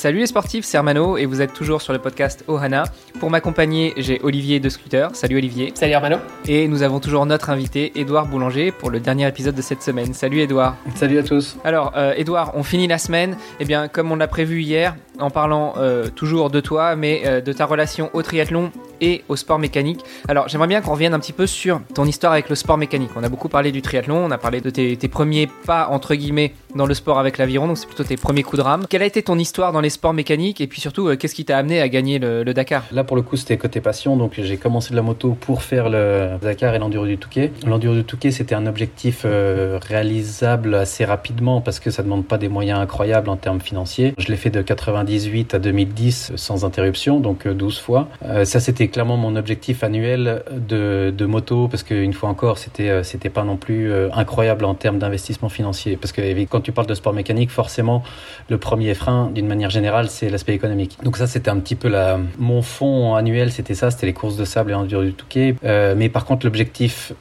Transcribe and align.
Salut 0.00 0.20
les 0.20 0.26
sportifs, 0.26 0.64
c'est 0.64 0.78
Hermano 0.78 1.18
et 1.18 1.26
vous 1.26 1.42
êtes 1.42 1.52
toujours 1.52 1.82
sur 1.82 1.92
le 1.92 1.98
podcast 1.98 2.42
Ohana. 2.48 2.84
Pour 3.18 3.28
m'accompagner, 3.28 3.92
j'ai 3.98 4.18
Olivier 4.22 4.58
de 4.58 4.70
Scooter. 4.70 5.14
Salut 5.14 5.36
Olivier. 5.36 5.72
Salut 5.74 5.92
Hermano. 5.92 6.16
Et 6.48 6.68
nous 6.68 6.82
avons 6.82 7.00
toujours 7.00 7.26
notre 7.26 7.50
invité, 7.50 7.92
Édouard 7.96 8.26
Boulanger, 8.26 8.72
pour 8.72 8.88
le 8.88 8.98
dernier 8.98 9.28
épisode 9.28 9.54
de 9.54 9.60
cette 9.60 9.82
semaine. 9.82 10.14
Salut 10.14 10.40
Édouard. 10.40 10.74
Salut 10.94 11.18
à 11.18 11.22
tous. 11.22 11.58
Alors, 11.64 11.92
euh, 11.98 12.14
Édouard, 12.16 12.52
on 12.54 12.62
finit 12.62 12.88
la 12.88 12.96
semaine. 12.96 13.36
Eh 13.60 13.66
bien, 13.66 13.88
comme 13.88 14.10
on 14.10 14.16
l'a 14.16 14.26
prévu 14.26 14.62
hier, 14.62 14.96
en 15.18 15.28
parlant 15.28 15.74
euh, 15.76 16.08
toujours 16.08 16.48
de 16.48 16.60
toi, 16.60 16.96
mais 16.96 17.20
euh, 17.26 17.42
de 17.42 17.52
ta 17.52 17.66
relation 17.66 18.08
au 18.14 18.22
triathlon 18.22 18.72
et 19.00 19.24
au 19.28 19.36
sport 19.36 19.58
mécanique. 19.58 20.00
Alors, 20.28 20.48
j'aimerais 20.48 20.68
bien 20.68 20.80
qu'on 20.80 20.92
revienne 20.92 21.14
un 21.14 21.18
petit 21.18 21.32
peu 21.32 21.46
sur 21.46 21.80
ton 21.94 22.04
histoire 22.04 22.32
avec 22.32 22.48
le 22.48 22.54
sport 22.54 22.78
mécanique. 22.78 23.10
On 23.16 23.24
a 23.24 23.28
beaucoup 23.28 23.48
parlé 23.48 23.72
du 23.72 23.82
triathlon, 23.82 24.16
on 24.16 24.30
a 24.30 24.38
parlé 24.38 24.60
de 24.60 24.70
tes, 24.70 24.96
premiers 25.08 25.48
pas, 25.66 25.88
entre 25.90 26.14
guillemets, 26.14 26.52
dans 26.74 26.86
le 26.86 26.94
sport 26.94 27.18
avec 27.18 27.38
l'aviron, 27.38 27.66
donc 27.66 27.78
c'est 27.78 27.86
plutôt 27.86 28.04
tes 28.04 28.16
premiers 28.16 28.42
coups 28.42 28.58
de 28.58 28.62
rame. 28.62 28.86
Quelle 28.88 29.02
a 29.02 29.06
été 29.06 29.22
ton 29.22 29.38
histoire 29.38 29.72
dans 29.72 29.80
les 29.80 29.90
sports 29.90 30.12
mécaniques 30.12 30.60
et 30.60 30.66
puis 30.66 30.80
surtout, 30.80 31.08
euh, 31.08 31.16
qu'est-ce 31.16 31.34
qui 31.34 31.44
t'a 31.44 31.58
amené 31.58 31.80
à 31.80 31.88
gagner 31.88 32.18
le, 32.18 32.44
Dakar? 32.54 32.84
Là, 32.92 33.04
pour 33.04 33.16
le 33.16 33.22
coup, 33.22 33.36
c'était 33.36 33.56
côté 33.56 33.80
passion, 33.80 34.16
donc 34.16 34.34
j'ai 34.38 34.56
commencé 34.56 34.90
de 34.90 34.96
la 34.96 35.02
moto 35.02 35.36
pour 35.40 35.62
faire 35.62 35.88
le 35.88 36.38
Dakar 36.40 36.74
et 36.74 36.78
l'enduro 36.78 37.06
du 37.06 37.18
Touquet. 37.18 37.52
L'enduro 37.66 37.94
du 37.94 38.04
Touquet, 38.04 38.30
c'était 38.30 38.54
un 38.54 38.66
objectif 38.66 39.22
euh, 39.24 39.78
réalisable 39.80 40.74
assez 40.74 41.04
rapidement 41.04 41.60
parce 41.60 41.80
que 41.80 41.90
ça 41.90 42.02
demande 42.02 42.24
pas 42.24 42.38
des 42.38 42.48
moyens 42.48 42.80
incroyables 42.80 43.28
en 43.28 43.36
termes 43.36 43.60
financiers. 43.60 44.14
Je 44.18 44.28
l'ai 44.28 44.36
fait 44.36 44.50
de 44.50 44.62
98 44.62 45.54
à 45.54 45.58
2010 45.58 46.32
sans 46.36 46.64
interruption, 46.64 47.20
donc 47.20 47.46
12 47.46 47.76
euh, 47.76 47.80
fois. 47.80 48.08
Ça, 48.44 48.60
c'était 48.60 48.89
clairement 48.90 49.16
mon 49.16 49.36
objectif 49.36 49.82
annuel 49.82 50.42
de, 50.50 51.26
moto 51.26 51.68
parce 51.68 51.82
qu'une 51.82 52.12
fois 52.12 52.28
encore, 52.28 52.58
c'était 52.58 52.90
euh, 52.90 53.02
c'était 53.02 53.30
pas 53.30 53.44
non 53.44 53.56
plus 53.56 53.90
euh, 53.90 54.08
incroyable 54.12 54.64
en 54.64 54.74
termes 54.74 54.98
d'investissement 54.98 55.48
financier. 55.48 55.96
Parce 55.96 56.12
que 56.12 56.20
quand 56.44 56.60
tu 56.60 56.72
parles 56.72 56.86
de 56.86 56.94
sport 56.94 57.12
mécanique, 57.12 57.50
forcément, 57.50 58.02
le 58.48 58.58
premier 58.58 58.94
frein, 58.94 59.30
d'une 59.32 59.46
manière 59.46 59.70
générale, 59.70 60.08
c'est 60.08 60.28
l'aspect 60.28 60.54
économique. 60.54 60.98
Donc 61.02 61.16
ça, 61.16 61.26
c'était 61.26 61.50
un 61.50 61.58
petit 61.58 61.76
peu 61.76 61.88
la, 61.88 62.18
mon 62.38 62.62
fond 62.62 63.14
annuel, 63.14 63.52
c'était 63.52 63.74
ça, 63.74 63.90
c'était 63.90 64.06
les 64.06 64.12
courses 64.12 64.36
de 64.36 64.44
sable 64.44 64.72
et 64.72 64.74
enduro 64.74 65.02
du 65.02 65.12
Touquet. 65.12 65.54
Euh, 65.64 65.94
mais 65.96 66.08
par 66.08 66.24
contre, 66.24 66.46
l'objectif 66.46 67.12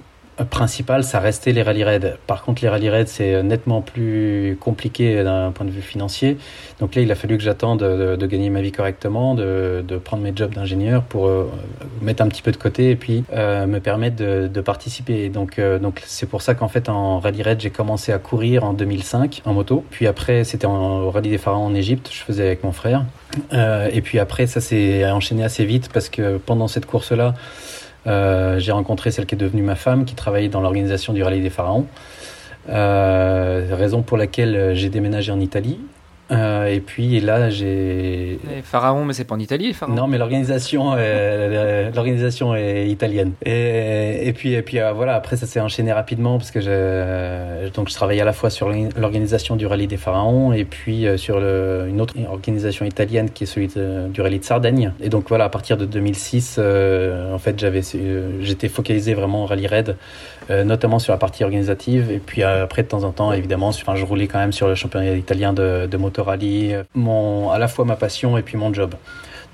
principal, 0.46 1.04
ça 1.04 1.20
restait 1.20 1.52
les 1.52 1.62
rallye 1.62 1.84
raids. 1.84 2.16
Par 2.28 2.44
contre, 2.44 2.62
les 2.62 2.70
rallye 2.70 2.90
raids, 2.90 3.08
c'est 3.08 3.44
nettement 3.44 3.82
plus 3.82 4.58
compliqué 4.60 5.24
d'un 5.24 5.52
point 5.52 5.66
de 5.66 5.72
vue 5.72 5.82
financier. 5.82 6.38
Donc 6.80 6.96
là, 6.96 7.02
il 7.02 7.12
a 7.12 7.16
fallu 7.16 7.38
que 7.38 7.44
j'attende 7.44 7.80
de, 7.80 8.16
de, 8.16 8.26
gagner 8.28 8.50
ma 8.50 8.62
vie 8.62 8.72
correctement, 8.72 9.36
de, 9.36 9.84
de 9.86 9.98
prendre 9.98 10.24
mes 10.24 10.34
jobs 10.36 10.54
d'ingénieur 10.54 11.04
pour 11.04 11.28
euh, 11.28 11.50
mettre 12.02 12.24
un 12.24 12.28
petit 12.28 12.42
peu 12.42 12.52
de 12.52 12.58
côté 12.58 12.92
et 12.92 12.96
puis 12.96 13.24
euh, 13.34 13.66
me 13.66 13.80
permettre 13.80 14.16
de, 14.16 14.48
de 14.48 14.62
participer. 14.62 15.30
Donc, 15.30 15.60
euh, 15.60 15.80
donc 15.80 16.02
c'est 16.06 16.28
pour 16.28 16.42
ça 16.42 16.56
qu'en 16.56 16.68
fait, 16.68 16.90
en 16.90 17.20
rallye 17.20 17.44
raid, 17.44 17.60
j'ai 17.60 17.70
commencé 17.72 18.12
à 18.12 18.20
courir 18.20 18.64
en 18.64 18.74
2005 18.74 19.42
en 19.46 19.54
moto. 19.54 19.84
Puis 19.90 20.08
après, 20.08 20.44
c'était 20.44 20.68
au 20.68 21.10
rallye 21.12 21.30
des 21.30 21.38
pharaons 21.38 21.66
en 21.66 21.76
Égypte. 21.76 22.10
Je 22.12 22.22
faisais 22.22 22.44
avec 22.44 22.64
mon 22.64 22.72
frère. 22.72 23.04
Euh, 23.54 23.90
et 23.92 24.02
puis 24.02 24.20
après, 24.20 24.48
ça 24.48 24.62
s'est 24.62 25.10
enchaîné 25.10 25.44
assez 25.44 25.66
vite 25.66 25.90
parce 25.94 26.10
que 26.10 26.38
pendant 26.38 26.68
cette 26.68 26.86
course-là, 26.86 27.34
euh, 28.10 28.60
j'ai 28.60 28.72
rencontré 28.72 29.12
celle 29.12 29.26
qui 29.26 29.36
est 29.36 29.38
devenue 29.38 29.62
ma 29.62 29.76
femme, 29.76 30.06
qui 30.06 30.16
travaillait 30.16 30.50
dans 30.50 30.62
l'organisation 30.62 31.14
du 31.14 31.24
Rallye 31.24 31.42
des 31.42 31.50
Pharaons. 31.50 31.86
Euh, 32.70 33.68
raison 33.72 34.02
pour 34.02 34.18
laquelle 34.18 34.76
j'ai 34.76 34.90
déménagé 34.90 35.32
en 35.32 35.40
Italie. 35.40 35.80
Euh, 36.32 36.68
et 36.68 36.80
puis 36.80 37.20
là, 37.20 37.50
j'ai. 37.50 38.40
Les 38.48 38.62
pharaons, 38.64 39.06
mais 39.06 39.14
c'est 39.14 39.24
pas 39.24 39.36
en 39.36 39.40
Italie, 39.40 39.68
les 39.68 39.74
pharaons. 39.74 39.94
Non, 39.94 40.08
mais 40.08 40.18
l'organisation, 40.18 40.94
euh, 40.98 41.92
l'organisation 41.96 42.56
est 42.56 42.88
italienne. 42.88 43.34
Et, 43.46 44.28
et 44.28 44.34
puis, 44.34 44.54
et 44.54 44.62
puis 44.62 44.80
euh, 44.80 44.92
voilà. 44.94 45.16
Après, 45.16 45.38
ça 45.38 45.48
s'est 45.48 45.60
enchaîné 45.60 45.92
rapidement 45.92 46.38
parce 46.38 46.52
que 46.52 46.62
je, 46.62 47.70
donc 47.70 47.90
je 47.90 47.94
travaillais 47.96 48.22
à 48.22 48.26
la 48.26 48.34
fois 48.34 48.50
sur 48.50 48.70
l'organisation 48.70 49.56
du 49.56 49.66
rallye 49.66 49.88
des 49.88 49.98
pharaons 49.98 50.54
et 50.54 50.66
puis 50.66 51.08
euh, 51.08 51.18
sur 51.18 51.40
le, 51.40 51.86
une 51.90 52.02
autre 52.02 52.14
organisation 52.30 52.86
italienne 52.86 53.30
qui 53.32 53.46
est 53.46 53.48
celui 53.48 53.68
de, 53.68 54.08
du 54.08 54.22
rallye 54.22 54.40
de 54.40 54.44
Sardaigne. 54.44 54.94
Et 55.02 55.10
donc 55.10 55.30
voilà, 55.30 55.46
à 55.46 55.50
partir 55.50 55.78
de 55.78 55.86
2006, 55.86 56.58
euh, 56.60 57.34
en 57.34 57.40
fait, 57.40 57.60
j'avais, 57.60 57.82
j'étais 58.42 58.70
focalisé 58.70 59.14
vraiment 59.14 59.44
en 59.44 59.46
rallye 59.46 59.68
raid, 59.68 59.96
notamment 60.50 60.98
sur 60.98 61.14
la 61.14 61.20
partie 61.20 61.44
organisative. 61.44 62.12
Et 62.12 62.18
puis 62.18 62.44
après, 62.44 62.84
de 62.84 62.88
temps 62.88 63.04
en 63.04 63.12
temps, 63.12 63.32
évidemment, 63.32 63.68
enfin, 63.68 63.96
je 63.96 64.04
roulais 64.04 64.28
quand 64.28 64.40
même 64.40 64.52
sur 64.52 64.68
le 64.68 64.76
championnat 64.76 65.16
italien 65.16 65.54
de, 65.54 65.86
de 65.86 65.98
moto 65.98 66.19
rallye, 66.22 66.76
mon, 66.96 67.50
à 67.50 67.58
la 67.58 67.68
fois 67.68 67.86
ma 67.86 67.96
passion 67.96 68.38
et 68.38 68.42
puis 68.42 68.58
mon 68.58 68.74
job. 68.74 68.96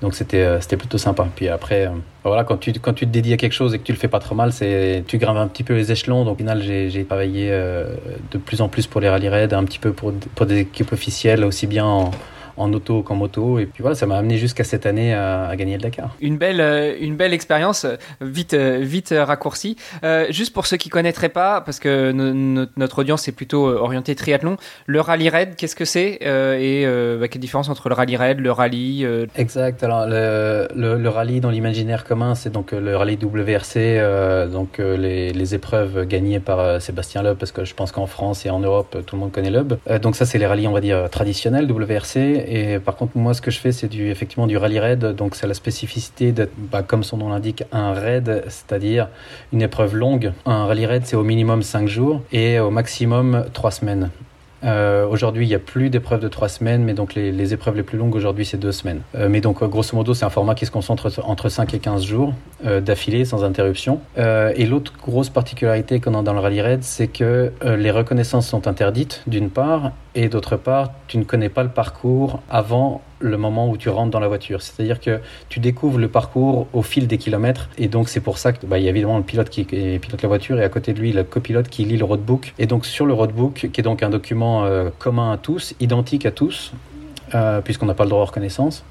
Donc 0.02 0.14
c'était 0.14 0.42
euh, 0.42 0.58
plutôt 0.58 0.98
sympa. 0.98 1.26
Puis 1.34 1.48
après, 1.48 1.86
euh, 1.86 1.90
voilà, 2.24 2.44
quand 2.44 2.58
tu, 2.58 2.72
quand 2.74 2.92
tu 2.92 3.06
te 3.06 3.10
dédies 3.10 3.32
à 3.32 3.36
quelque 3.36 3.52
chose 3.52 3.74
et 3.74 3.78
que 3.78 3.84
tu 3.84 3.92
le 3.92 3.98
fais 3.98 4.08
pas 4.08 4.18
trop 4.18 4.34
mal, 4.34 4.52
c'est 4.52 5.04
tu 5.06 5.18
grimpes 5.18 5.38
un 5.38 5.48
petit 5.48 5.62
peu 5.62 5.74
les 5.74 5.90
échelons. 5.90 6.24
Donc 6.24 6.34
au 6.34 6.38
final, 6.38 6.62
j'ai 6.62 7.04
travaillé 7.04 7.48
euh, 7.50 7.94
de 8.30 8.38
plus 8.38 8.60
en 8.60 8.68
plus 8.68 8.86
pour 8.86 9.00
les 9.00 9.08
rallye 9.08 9.28
raids, 9.28 9.54
un 9.54 9.64
petit 9.64 9.78
peu 9.78 9.92
pour, 9.92 10.12
pour 10.34 10.46
des 10.46 10.60
équipes 10.60 10.92
officielles, 10.92 11.44
aussi 11.44 11.66
bien 11.66 11.86
en, 11.86 12.10
en 12.56 12.72
auto 12.72 13.02
qu'en 13.02 13.14
moto. 13.14 13.58
Et 13.58 13.66
puis 13.66 13.82
voilà, 13.82 13.94
ça 13.94 14.06
m'a 14.06 14.16
amené 14.16 14.38
jusqu'à 14.38 14.64
cette 14.64 14.86
année 14.86 15.14
à, 15.14 15.46
à, 15.46 15.56
gagner 15.56 15.76
le 15.76 15.82
Dakar. 15.82 16.14
Une 16.20 16.38
belle, 16.38 16.60
euh, 16.60 16.94
une 17.00 17.16
belle 17.16 17.32
expérience, 17.32 17.86
vite, 18.20 18.54
euh, 18.54 18.78
vite 18.80 19.14
raccourcie. 19.16 19.76
Euh, 20.04 20.26
juste 20.30 20.52
pour 20.52 20.66
ceux 20.66 20.76
qui 20.76 20.88
connaîtraient 20.88 21.28
pas, 21.28 21.60
parce 21.60 21.78
que 21.78 22.12
no, 22.12 22.66
notre 22.76 23.00
audience 23.00 23.28
est 23.28 23.32
plutôt 23.32 23.66
orientée 23.66 24.14
triathlon, 24.14 24.56
le 24.86 25.00
rallye 25.00 25.28
raid, 25.28 25.56
qu'est-ce 25.56 25.76
que 25.76 25.84
c'est 25.84 26.18
et 26.20 26.86
bah, 27.20 27.28
quelle 27.28 27.40
différence 27.40 27.68
entre 27.68 27.88
le 27.88 27.94
rallye 27.94 28.16
raid, 28.16 28.40
le 28.40 28.50
rallye 28.50 29.06
Exact. 29.36 29.82
Alors 29.82 30.06
le, 30.06 30.68
le, 30.74 30.96
le 30.98 31.08
rallye 31.08 31.40
dans 31.40 31.50
l'imaginaire 31.50 32.04
commun, 32.04 32.34
c'est 32.34 32.50
donc 32.50 32.72
le 32.72 32.96
rallye 32.96 33.18
WRC, 33.20 34.50
donc 34.50 34.78
les, 34.78 35.32
les, 35.32 35.54
épreuves 35.54 36.06
gagnées 36.06 36.40
par 36.40 36.80
Sébastien 36.80 37.22
Loeb, 37.22 37.36
parce 37.38 37.52
que 37.52 37.64
je 37.64 37.74
pense 37.74 37.92
qu'en 37.92 38.06
France 38.06 38.44
et 38.46 38.50
en 38.50 38.60
Europe, 38.60 38.96
tout 39.06 39.16
le 39.16 39.20
monde 39.20 39.32
connaît 39.32 39.50
Loeb. 39.50 39.74
donc 40.02 40.16
ça, 40.16 40.26
c'est 40.26 40.38
les 40.38 40.46
rallyes, 40.46 40.66
on 40.68 40.72
va 40.72 40.80
dire 40.80 41.08
traditionnels 41.10 41.70
WRC. 41.70 42.45
Et 42.46 42.78
par 42.78 42.96
contre, 42.96 43.16
moi, 43.16 43.34
ce 43.34 43.40
que 43.40 43.50
je 43.50 43.58
fais, 43.58 43.72
c'est 43.72 43.88
du, 43.88 44.08
effectivement 44.08 44.46
du 44.46 44.56
rallye 44.56 44.78
raid. 44.78 45.04
Donc, 45.04 45.34
c'est 45.34 45.46
la 45.46 45.54
spécificité 45.54 46.32
d'être, 46.32 46.52
bah, 46.56 46.82
comme 46.82 47.02
son 47.02 47.16
nom 47.16 47.28
l'indique, 47.28 47.64
un 47.72 47.92
raid, 47.92 48.44
c'est-à-dire 48.48 49.08
une 49.52 49.62
épreuve 49.62 49.96
longue. 49.96 50.32
Un 50.44 50.66
rallye 50.66 50.86
raid, 50.86 51.02
c'est 51.06 51.16
au 51.16 51.24
minimum 51.24 51.62
5 51.62 51.88
jours 51.88 52.22
et 52.32 52.58
au 52.60 52.70
maximum 52.70 53.46
3 53.52 53.70
semaines. 53.70 54.10
Euh, 54.66 55.06
aujourd'hui, 55.06 55.44
il 55.46 55.48
n'y 55.48 55.54
a 55.54 55.60
plus 55.60 55.90
d'épreuves 55.90 56.20
de 56.20 56.28
trois 56.28 56.48
semaines, 56.48 56.82
mais 56.82 56.94
donc 56.94 57.14
les, 57.14 57.54
épreuves 57.54 57.76
les 57.76 57.82
plus 57.82 57.98
longues 57.98 58.14
aujourd'hui, 58.14 58.44
c'est 58.44 58.56
deux 58.56 58.72
semaines. 58.72 59.00
Euh, 59.14 59.28
mais 59.28 59.40
donc, 59.40 59.62
grosso 59.62 59.96
modo, 59.96 60.14
c'est 60.14 60.24
un 60.24 60.30
format 60.30 60.54
qui 60.54 60.66
se 60.66 60.70
concentre 60.70 61.10
entre 61.24 61.48
5 61.48 61.72
et 61.74 61.78
15 61.78 62.04
jours 62.04 62.34
euh, 62.64 62.80
d'affilée, 62.80 63.24
sans 63.24 63.44
interruption. 63.44 64.00
Euh, 64.18 64.52
et 64.56 64.66
l'autre 64.66 64.92
grosse 65.00 65.28
particularité 65.28 66.00
qu'on 66.00 66.14
a 66.14 66.22
dans 66.22 66.32
le 66.32 66.40
rallye 66.40 66.60
raid, 66.60 66.82
c'est 66.82 67.06
que 67.06 67.52
euh, 67.64 67.76
les 67.76 67.90
reconnaissances 67.90 68.48
sont 68.48 68.66
interdites, 68.66 69.22
d'une 69.26 69.50
part, 69.50 69.92
et 70.14 70.28
d'autre 70.28 70.56
part, 70.56 70.90
tu 71.06 71.18
ne 71.18 71.24
connais 71.24 71.50
pas 71.50 71.62
le 71.62 71.68
parcours 71.68 72.40
avant 72.48 73.02
le 73.20 73.36
moment 73.36 73.70
où 73.70 73.76
tu 73.76 73.88
rentres 73.88 74.10
dans 74.10 74.20
la 74.20 74.28
voiture. 74.28 74.62
C'est-à-dire 74.62 75.00
que 75.00 75.20
tu 75.48 75.60
découvres 75.60 75.98
le 75.98 76.08
parcours 76.08 76.66
au 76.72 76.82
fil 76.82 77.06
des 77.06 77.18
kilomètres 77.18 77.68
et 77.78 77.88
donc 77.88 78.08
c'est 78.08 78.20
pour 78.20 78.38
ça 78.38 78.52
qu'il 78.52 78.68
bah, 78.68 78.78
y 78.78 78.86
a 78.86 78.90
évidemment 78.90 79.18
le 79.18 79.24
pilote 79.24 79.48
qui 79.48 79.64
pilote 79.64 80.22
la 80.22 80.28
voiture 80.28 80.58
et 80.58 80.64
à 80.64 80.68
côté 80.68 80.92
de 80.92 81.00
lui 81.00 81.12
le 81.12 81.24
copilote 81.24 81.68
qui 81.68 81.84
lit 81.84 81.96
le 81.96 82.04
roadbook. 82.04 82.54
Et 82.58 82.66
donc 82.66 82.86
sur 82.86 83.06
le 83.06 83.14
roadbook, 83.14 83.68
qui 83.72 83.80
est 83.80 83.84
donc 83.84 84.02
un 84.02 84.10
document 84.10 84.64
euh, 84.64 84.90
commun 84.98 85.32
à 85.32 85.36
tous, 85.36 85.74
identique 85.80 86.26
à 86.26 86.30
tous, 86.30 86.72
euh, 87.34 87.60
puisqu'on 87.60 87.86
n'a 87.86 87.94
pas 87.94 88.04
le 88.04 88.10
droit 88.10 88.22
de 88.22 88.28
reconnaissance, 88.28 88.84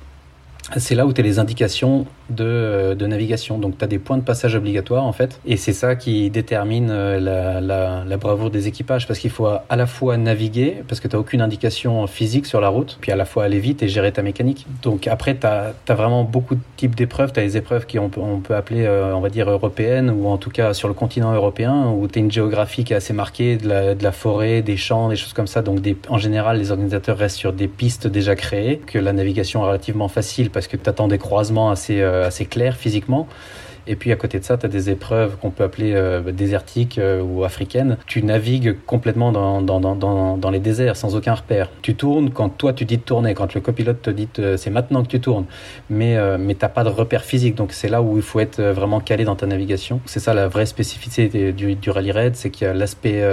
c'est 0.77 0.95
là 0.95 1.05
où 1.05 1.13
tu 1.13 1.21
as 1.21 1.23
les 1.23 1.39
indications 1.39 2.05
de, 2.29 2.95
de 2.97 3.07
navigation. 3.07 3.57
Donc, 3.57 3.77
tu 3.77 3.83
as 3.83 3.87
des 3.87 3.99
points 3.99 4.17
de 4.17 4.23
passage 4.23 4.55
obligatoires, 4.55 5.03
en 5.03 5.13
fait. 5.13 5.39
Et 5.45 5.57
c'est 5.57 5.73
ça 5.73 5.95
qui 5.95 6.29
détermine 6.29 6.87
la, 6.87 7.61
la, 7.61 8.03
la, 8.05 8.17
bravoure 8.17 8.49
des 8.49 8.67
équipages. 8.67 9.07
Parce 9.07 9.19
qu'il 9.19 9.29
faut 9.29 9.47
à 9.47 9.75
la 9.75 9.85
fois 9.85 10.17
naviguer, 10.17 10.83
parce 10.87 10.99
que 10.99 11.07
tu 11.07 11.15
n'as 11.15 11.19
aucune 11.19 11.41
indication 11.41 12.07
physique 12.07 12.45
sur 12.45 12.61
la 12.61 12.69
route, 12.69 12.97
puis 13.01 13.11
à 13.11 13.15
la 13.15 13.25
fois 13.25 13.43
aller 13.43 13.59
vite 13.59 13.83
et 13.83 13.87
gérer 13.87 14.11
ta 14.11 14.21
mécanique. 14.21 14.65
Donc, 14.81 15.07
après, 15.07 15.35
tu 15.37 15.47
as, 15.47 15.73
vraiment 15.87 16.23
beaucoup 16.23 16.55
de 16.55 16.61
types 16.77 16.95
d'épreuves. 16.95 17.31
Tu 17.31 17.39
as 17.39 17.43
les 17.43 17.57
épreuves 17.57 17.85
qui 17.85 17.99
on 17.99 18.09
peut, 18.09 18.21
on 18.21 18.39
peut 18.39 18.55
appeler, 18.55 18.85
euh, 18.85 19.15
on 19.15 19.21
va 19.21 19.29
dire, 19.29 19.49
européennes, 19.49 20.09
ou 20.09 20.27
en 20.27 20.37
tout 20.37 20.49
cas 20.49 20.73
sur 20.73 20.87
le 20.87 20.93
continent 20.93 21.33
européen, 21.33 21.91
où 21.91 22.07
tu 22.07 22.19
as 22.19 22.21
une 22.21 22.31
géographie 22.31 22.83
qui 22.83 22.93
est 22.93 22.97
assez 22.97 23.13
marquée, 23.13 23.57
de 23.57 23.67
la, 23.67 23.95
de 23.95 24.03
la 24.03 24.11
forêt, 24.11 24.61
des 24.61 24.77
champs, 24.77 25.09
des 25.09 25.15
choses 25.15 25.33
comme 25.33 25.47
ça. 25.47 25.61
Donc, 25.61 25.81
des, 25.81 25.95
en 26.09 26.17
général, 26.17 26.57
les 26.57 26.71
organisateurs 26.71 27.17
restent 27.17 27.37
sur 27.37 27.53
des 27.53 27.67
pistes 27.67 28.07
déjà 28.07 28.35
créées, 28.35 28.81
que 28.85 28.99
la 28.99 29.13
navigation 29.13 29.63
est 29.63 29.67
relativement 29.67 30.07
facile 30.07 30.49
parce 30.49 30.67
que 30.67 30.77
tu 30.77 30.89
attends 30.89 31.07
des 31.07 31.17
croisements 31.17 31.69
assez, 31.69 32.01
euh, 32.01 32.14
assez 32.23 32.45
clairs 32.45 32.75
physiquement. 32.75 33.27
Et 33.87 33.95
puis 33.95 34.11
à 34.11 34.15
côté 34.15 34.39
de 34.39 34.43
ça, 34.43 34.57
tu 34.57 34.65
as 34.65 34.69
des 34.69 34.89
épreuves 34.89 35.37
qu'on 35.37 35.51
peut 35.51 35.63
appeler 35.63 35.93
désertiques 36.33 36.99
ou 37.23 37.43
africaines. 37.43 37.97
Tu 38.07 38.23
navigues 38.23 38.77
complètement 38.85 39.31
dans, 39.31 39.61
dans, 39.61 39.79
dans, 39.79 40.37
dans, 40.37 40.49
les 40.49 40.59
déserts 40.59 40.95
sans 40.95 41.15
aucun 41.15 41.35
repère. 41.35 41.69
Tu 41.83 41.93
tournes 41.93 42.31
quand 42.31 42.49
toi 42.49 42.73
tu 42.73 42.85
dis 42.85 42.97
de 42.97 43.03
tourner, 43.03 43.35
quand 43.35 43.53
le 43.53 43.61
copilote 43.61 44.01
te 44.01 44.09
dit 44.09 44.27
c'est 44.57 44.71
maintenant 44.71 45.03
que 45.03 45.09
tu 45.09 45.19
tournes. 45.19 45.45
Mais, 45.91 46.17
mais 46.39 46.55
tu 46.55 46.61
n'as 46.65 46.69
pas 46.69 46.83
de 46.83 46.89
repère 46.89 47.23
physique. 47.23 47.53
Donc 47.53 47.73
c'est 47.73 47.87
là 47.87 48.01
où 48.01 48.17
il 48.17 48.23
faut 48.23 48.39
être 48.39 48.59
vraiment 48.59 48.99
calé 48.99 49.23
dans 49.23 49.35
ta 49.35 49.45
navigation. 49.45 50.01
C'est 50.05 50.19
ça 50.19 50.33
la 50.33 50.47
vraie 50.47 50.65
spécificité 50.65 51.51
du, 51.51 51.75
du 51.75 51.89
rallye 51.91 52.11
raid, 52.11 52.35
c'est 52.35 52.49
que 52.49 52.65
l'aspect 52.65 53.23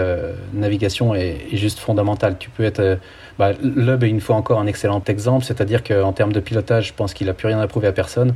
navigation 0.52 1.14
est, 1.14 1.38
est, 1.50 1.56
juste 1.56 1.78
fondamental. 1.78 2.36
Tu 2.38 2.50
peux 2.50 2.64
être 2.64 2.98
bah, 3.38 3.52
Lub 3.62 4.04
est 4.04 4.08
une 4.08 4.20
fois 4.20 4.36
encore 4.36 4.60
un 4.60 4.66
excellent 4.66 5.02
exemple, 5.06 5.44
c'est-à-dire 5.44 5.82
qu'en 5.82 6.12
termes 6.12 6.32
de 6.32 6.40
pilotage, 6.40 6.88
je 6.88 6.94
pense 6.94 7.14
qu'il 7.14 7.26
n'a 7.26 7.34
plus 7.34 7.48
rien 7.48 7.60
à 7.60 7.66
prouver 7.66 7.88
à 7.88 7.92
personne. 7.92 8.34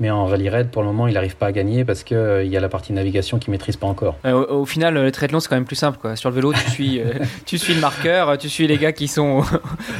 Mais 0.00 0.10
en 0.10 0.26
rallye 0.26 0.48
raid, 0.48 0.70
pour 0.70 0.82
le 0.82 0.88
moment, 0.88 1.06
il 1.06 1.14
n'arrive 1.14 1.36
pas 1.36 1.46
à 1.46 1.52
gagner 1.52 1.84
parce 1.84 2.02
qu'il 2.02 2.16
euh, 2.16 2.42
y 2.44 2.56
a 2.56 2.60
la 2.60 2.68
partie 2.68 2.92
navigation 2.92 3.38
qu'il 3.38 3.50
maîtrise 3.50 3.76
pas 3.76 3.86
encore. 3.86 4.16
Euh, 4.24 4.46
au, 4.48 4.64
final, 4.64 4.94
le 4.94 5.12
triathlon, 5.12 5.38
c'est 5.38 5.48
quand 5.48 5.54
même 5.54 5.66
plus 5.66 5.76
simple. 5.76 5.98
Quoi. 6.00 6.16
Sur 6.16 6.30
le 6.30 6.34
vélo, 6.34 6.52
tu 6.52 6.70
suis, 6.70 6.98
euh, 6.98 7.12
tu 7.46 7.58
suis 7.58 7.74
le 7.74 7.80
marqueur, 7.80 8.36
tu 8.38 8.48
suis 8.48 8.66
les 8.66 8.78
gars 8.78 8.92
qui 8.92 9.06
sont 9.06 9.44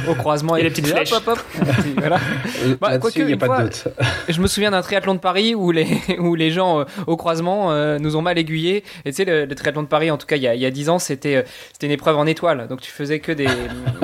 au, 0.09 0.13
croisement 0.15 0.57
et, 0.57 0.63
les 0.63 0.71
petites 0.71 0.87
flèches. 0.87 1.13
Hop, 1.13 1.23
hop, 1.27 1.39
voilà. 1.97 2.17
Bah, 2.81 2.89
a 2.89 2.99
pas 2.99 3.09
de 3.09 3.63
doute. 3.63 3.87
Je 4.27 4.41
me 4.41 4.47
souviens 4.47 4.71
d'un 4.71 4.81
triathlon 4.81 5.13
de 5.13 5.19
Paris 5.19 5.53
où 5.55 5.71
les, 5.71 5.87
où 6.19 6.35
les 6.35 6.49
gens 6.49 6.85
au 7.07 7.15
croisement 7.15 7.71
nous 7.97 8.15
ont 8.15 8.21
mal 8.21 8.37
aiguillés. 8.37 8.83
Et 9.05 9.11
tu 9.11 9.23
sais, 9.23 9.25
le, 9.25 9.47
triathlon 9.55 9.83
de 9.83 9.87
Paris, 9.87 10.11
en 10.11 10.17
tout 10.17 10.27
cas, 10.27 10.35
il 10.35 10.41
y 10.41 10.47
a, 10.47 10.55
il 10.55 10.61
y 10.61 10.65
a 10.65 10.71
10 10.71 10.89
ans, 10.89 10.99
c'était 10.99 11.45
une 11.81 11.91
épreuve 11.91 12.17
en 12.17 12.25
étoile. 12.25 12.67
Donc 12.67 12.81
tu 12.81 12.91
faisais 12.91 13.19
que 13.19 13.31
des, 13.31 13.47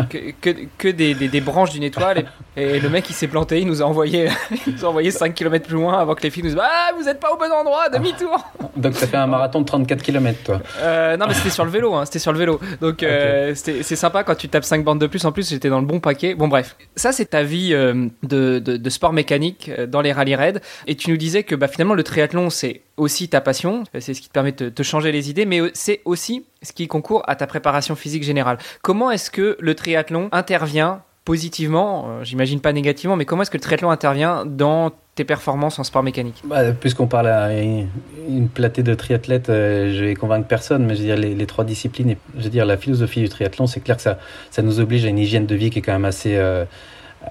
que, 0.09 0.28
que, 0.41 0.87
des, 0.89 1.13
des, 1.13 1.41
branches 1.41 1.71
d'une 1.71 1.83
étoile. 1.83 2.25
Et, 2.55 2.79
le 2.79 2.89
mec, 2.89 3.09
il 3.09 3.13
s'est 3.13 3.27
planté, 3.27 3.59
il 3.59 3.67
nous 3.67 3.81
a 3.81 3.85
envoyé, 3.85 4.29
il 4.67 4.73
nous 4.73 4.85
a 4.85 4.89
envoyé 4.89 5.11
5 5.11 5.33
km 5.33 5.67
plus 5.67 5.75
loin 5.75 5.99
avant 5.99 6.15
que 6.15 6.23
les 6.23 6.29
filles 6.29 6.43
nous 6.43 6.49
disent 6.49 6.59
Ah, 6.61 6.91
vous 6.97 7.03
n'êtes 7.03 7.19
pas 7.19 7.31
au 7.31 7.37
bon 7.37 7.51
endroit, 7.51 7.89
demi-tour 7.89 8.45
Donc, 8.75 8.95
ça 8.95 9.07
fait 9.07 9.17
un 9.17 9.27
marathon 9.27 9.61
de 9.61 9.65
34 9.65 10.01
km, 10.01 10.39
toi 10.43 10.61
euh, 10.79 11.17
Non, 11.17 11.25
mais 11.27 11.33
c'était 11.33 11.49
sur 11.49 11.65
le 11.65 11.71
vélo, 11.71 11.93
hein, 11.93 12.05
c'était 12.05 12.19
sur 12.19 12.31
le 12.31 12.39
vélo. 12.39 12.59
Donc, 12.81 13.03
euh, 13.03 13.53
c'est 13.55 13.83
sympa 13.83 14.23
quand 14.23 14.35
tu 14.35 14.49
tapes 14.49 14.63
5 14.63 14.83
bandes 14.83 14.99
de 14.99 15.07
plus. 15.07 15.23
En 15.25 15.31
plus, 15.31 15.49
j'étais 15.49 15.69
dans 15.69 15.79
le 15.79 15.85
bon 15.85 15.99
paquet. 15.99 16.35
Bon, 16.35 16.47
bref. 16.47 16.75
Ça, 16.95 17.11
c'est 17.11 17.25
ta 17.25 17.43
vie 17.43 17.73
euh, 17.73 18.07
de, 18.23 18.59
de, 18.59 18.89
sport 18.89 19.13
mécanique 19.13 19.71
dans 19.87 20.01
les 20.01 20.11
rallyes 20.11 20.35
raids. 20.35 20.61
Et 20.87 20.95
tu 20.95 21.11
nous 21.11 21.17
disais 21.17 21.43
que 21.43 21.55
bah, 21.55 21.67
finalement, 21.67 21.93
le 21.93 22.03
triathlon, 22.03 22.49
c'est 22.49 22.81
aussi 22.99 23.29
ta 23.29 23.41
passion, 23.41 23.83
c'est 23.99 24.13
ce 24.13 24.21
qui 24.21 24.27
te 24.27 24.33
permet 24.33 24.51
de 24.51 24.69
te 24.69 24.83
changer 24.83 25.11
les 25.11 25.29
idées, 25.29 25.45
mais 25.45 25.61
c'est 25.73 26.01
aussi 26.05 26.45
ce 26.61 26.73
qui 26.73 26.87
concourt 26.87 27.23
à 27.27 27.35
ta 27.35 27.47
préparation 27.47 27.95
physique 27.95 28.23
générale. 28.23 28.57
Comment 28.81 29.11
est-ce 29.11 29.31
que 29.31 29.57
le 29.59 29.75
triathlon 29.75 30.29
intervient 30.31 31.01
positivement, 31.25 32.23
j'imagine 32.23 32.59
pas 32.59 32.73
négativement, 32.73 33.15
mais 33.15 33.25
comment 33.25 33.43
est-ce 33.43 33.51
que 33.51 33.57
le 33.57 33.61
triathlon 33.61 33.91
intervient 33.91 34.45
dans 34.45 34.91
performances 35.23 35.79
en 35.79 35.83
sport 35.83 36.03
mécanique? 36.03 36.41
Bah, 36.43 36.71
Puisqu'on 36.71 37.07
parle 37.07 37.27
à 37.27 37.53
une 37.53 38.49
platée 38.53 38.83
de 38.83 38.93
triathlètes, 38.93 39.49
euh, 39.49 39.93
je 39.93 40.05
vais 40.05 40.15
convaincre 40.15 40.47
personne, 40.47 40.85
mais 40.85 40.95
je 40.95 40.99
veux 40.99 41.05
dire, 41.05 41.17
les, 41.17 41.45
trois 41.45 41.63
disciplines, 41.63 42.15
je 42.37 42.43
veux 42.43 42.49
dire, 42.49 42.65
la 42.65 42.77
philosophie 42.77 43.21
du 43.21 43.29
triathlon, 43.29 43.67
c'est 43.67 43.81
clair 43.81 43.97
que 43.97 44.01
ça, 44.01 44.19
ça 44.51 44.61
nous 44.61 44.79
oblige 44.79 45.05
à 45.05 45.09
une 45.09 45.19
hygiène 45.19 45.45
de 45.45 45.55
vie 45.55 45.69
qui 45.69 45.79
est 45.79 45.81
quand 45.81 45.93
même 45.93 46.05
assez, 46.05 46.35
euh, 46.35 46.65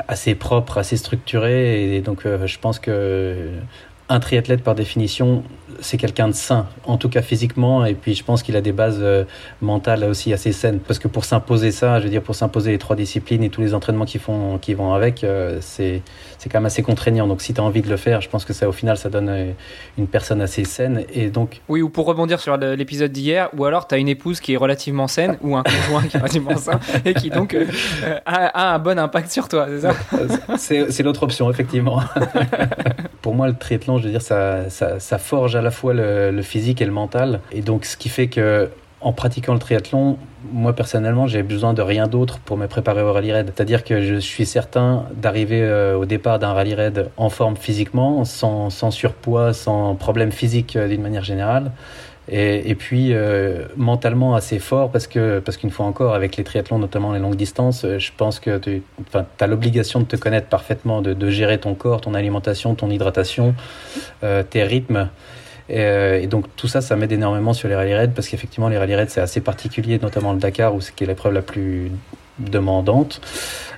assez 0.07 0.35
propre, 0.35 0.79
assez 0.79 0.97
structurée. 0.97 1.97
Et 1.97 2.01
donc, 2.01 2.27
euh, 2.27 2.47
je 2.47 2.59
pense 2.59 2.79
que 2.79 3.51
un 4.09 4.21
triathlète, 4.21 4.63
par 4.63 4.75
définition, 4.75 5.43
c'est 5.81 5.97
quelqu'un 5.97 6.29
de 6.29 6.33
sain, 6.33 6.67
en 6.85 6.97
tout 6.97 7.09
cas 7.09 7.23
physiquement, 7.23 7.85
et 7.85 7.95
puis 7.95 8.15
je 8.15 8.25
pense 8.25 8.43
qu'il 8.43 8.57
a 8.57 8.61
des 8.61 8.73
bases 8.73 8.99
euh, 9.01 9.25
mentales 9.61 10.05
aussi 10.05 10.33
assez 10.33 10.53
saines. 10.53 10.81
Parce 10.81 10.99
que 10.99 11.09
pour 11.09 11.25
s'imposer 11.25 11.71
ça, 11.71 11.99
je 11.99 12.05
veux 12.05 12.11
dire, 12.11 12.23
pour 12.23 12.35
s'imposer 12.35 12.73
les 12.73 12.79
trois 12.79 12.97
disciplines 12.97 13.43
et 13.43 13.51
tous 13.51 13.61
les 13.61 13.75
entraînements 13.75 14.05
qui, 14.05 14.19
font, 14.19 14.59
qui 14.59 14.75
vont 14.75 14.95
avec, 14.95 15.25
euh, 15.25 15.59
c'est 15.61 16.03
c'est 16.39 16.49
quand 16.49 16.59
même 16.59 16.67
assez 16.67 16.83
contraignant. 16.83 17.27
Donc 17.27 17.43
si 17.43 17.53
tu 17.53 17.61
as 17.61 17.65
envie 17.65 17.83
de 17.83 17.89
le 17.89 17.97
faire, 17.97 18.21
je 18.21 18.29
pense 18.29 18.45
que 18.45 18.53
ça, 18.53 18.69
au 18.69 18.73
final, 18.73 18.97
ça 18.97 19.09
donne 19.09 19.29
euh, 19.29 19.51
une 19.97 20.07
personne 20.07 20.41
assez 20.41 20.65
saine. 20.65 21.05
Et 21.13 21.31
donc... 21.31 21.61
Oui, 21.69 21.83
ou 21.83 21.89
pour 21.89 22.07
rebondir 22.07 22.41
sur 22.41 22.57
l'épisode 22.57 23.13
d'hier, 23.13 23.51
ou 23.57 23.65
alors 23.65 23.89
tu 23.89 23.95
as 23.95 23.99
une 23.99 24.09
épouse 24.09 24.41
qui 24.41 24.55
est 24.55 24.57
relativement 24.57 25.09
saine, 25.09 25.37
ou 25.43 25.57
un 25.57 25.63
conjoint 25.63 26.03
qui 26.03 26.17
est 26.17 26.21
relativement 26.21 26.57
sain, 26.57 26.79
et 27.05 27.15
qui 27.15 27.31
donc 27.31 27.57
a, 28.25 28.75
un 28.75 28.79
bon 28.79 28.99
impact 28.99 29.31
sur 29.31 29.49
toi, 29.49 29.67
c'est 29.69 29.81
ça? 29.81 29.95
C'est 30.91 31.03
l'autre 31.03 31.25
option, 31.25 31.51
effectivement. 31.51 32.01
pour 33.29 33.35
moi, 33.35 33.47
le 33.47 33.53
triathlon, 33.53 33.99
je 33.99 34.05
veux 34.05 34.11
dire, 34.11 34.23
ça, 34.23 35.19
forge 35.19 35.55
à 35.55 35.61
la 35.61 35.71
fois 35.71 35.93
le, 35.93 36.41
physique 36.41 36.81
et 36.81 36.87
le 36.87 36.93
mental. 36.93 37.41
Et 37.53 37.61
donc, 37.61 37.85
ce 37.85 37.99
qui 37.99 38.09
fait 38.09 38.29
que 38.29 38.71
en 39.03 39.13
pratiquant 39.13 39.53
le 39.53 39.59
triathlon, 39.59 40.17
moi 40.51 40.73
personnellement, 40.73 41.27
j'ai 41.27 41.43
besoin 41.43 41.75
de 41.75 41.83
rien 41.83 42.07
d'autre 42.07 42.39
pour 42.39 42.57
me 42.57 42.67
préparer 42.67 43.03
au 43.03 43.13
rallye 43.13 43.33
raid. 43.33 43.53
C'est-à-dire 43.55 43.85
que 43.85 44.01
je 44.01 44.15
suis 44.15 44.47
certain 44.47 45.05
d'arriver 45.15 45.61
euh, 45.61 45.99
au 45.99 46.07
départ 46.07 46.39
d'un 46.39 46.55
rallye 46.55 46.73
raid 46.73 47.11
en 47.19 47.29
forme 47.29 47.59
physiquement, 47.59 48.25
sans, 48.25 48.71
sans 48.71 48.91
surpoids, 48.91 49.53
sans 49.53 49.95
problème 49.95 50.33
physique 50.33 50.77
euh, 50.77 50.89
d'une 50.89 51.03
manière 51.03 51.25
générale. 51.25 51.73
Et, 52.31 52.75
puis 52.75 53.15
euh, 53.15 53.65
mentalement 53.77 54.35
assez 54.35 54.59
fort 54.59 54.91
parce 54.91 55.07
que 55.07 55.39
parce 55.39 55.57
qu'une 55.57 55.71
fois 55.71 55.87
encore 55.87 56.15
avec 56.15 56.37
les 56.37 56.45
triathlons 56.45 56.79
notamment 56.79 57.13
les 57.13 57.21
longues 57.21 57.37
distances 57.37 57.87
je 57.99 58.11
pense 58.15 58.39
que 58.39 58.59
tu 58.59 58.83
as 59.41 59.47
l'obligation 59.47 60.01
de 60.01 60.05
te 60.05 60.17
connaître 60.17 60.47
parfaitement 60.49 61.01
de, 61.01 61.31
gérer 61.31 61.59
ton 61.59 61.75
corps 61.75 62.03
ton 62.03 62.13
alimentation 62.13 62.75
ton 62.75 62.91
hydratation 62.91 63.55
euh, 64.25 64.43
tes 64.43 64.63
rythmes. 64.63 65.09
Et, 65.71 66.27
donc 66.27 66.45
tout 66.57 66.69
ça 66.69 66.83
ça 66.83 66.97
m'aide 66.97 67.13
énormément 67.13 67.55
sur 67.55 67.69
les 67.69 67.75
rallye 67.75 67.95
raids 67.95 68.13
parce 68.15 68.29
qu'effectivement 68.29 68.69
les 68.69 68.77
rallye 68.77 68.95
raids 68.95 69.09
c'est 69.09 69.23
assez 69.23 69.41
particulier 69.41 69.99
notamment 69.99 70.35
le 70.35 70.39
Dakar 70.39 70.75
où 70.75 70.83
c'est 70.83 70.95
qui 70.95 71.05
est 71.05 71.07
l'épreuve 71.07 71.33
la 71.33 71.43
plus 71.43 71.91
demandante 72.39 73.23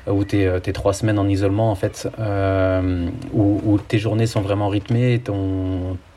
où 0.09 0.25
tu 0.25 0.39
es, 0.39 0.45
es, 0.45 0.73
trois 0.73 0.93
semaines 0.93 1.19
en 1.19 1.29
isolement 1.29 1.71
en 1.71 1.75
fait 1.77 2.09
euh, 2.19 3.09
où, 3.33 3.79
tes 3.79 3.99
journées 3.99 4.27
sont 4.27 4.41
vraiment 4.41 4.69
rythmées 4.69 5.21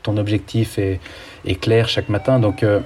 ton 0.04 0.16
objectif 0.18 0.78
est 0.78 1.00
clair 1.60 1.88
chaque 1.88 2.08
matin. 2.08 2.38
Donc 2.38 2.62
euh, 2.62 2.80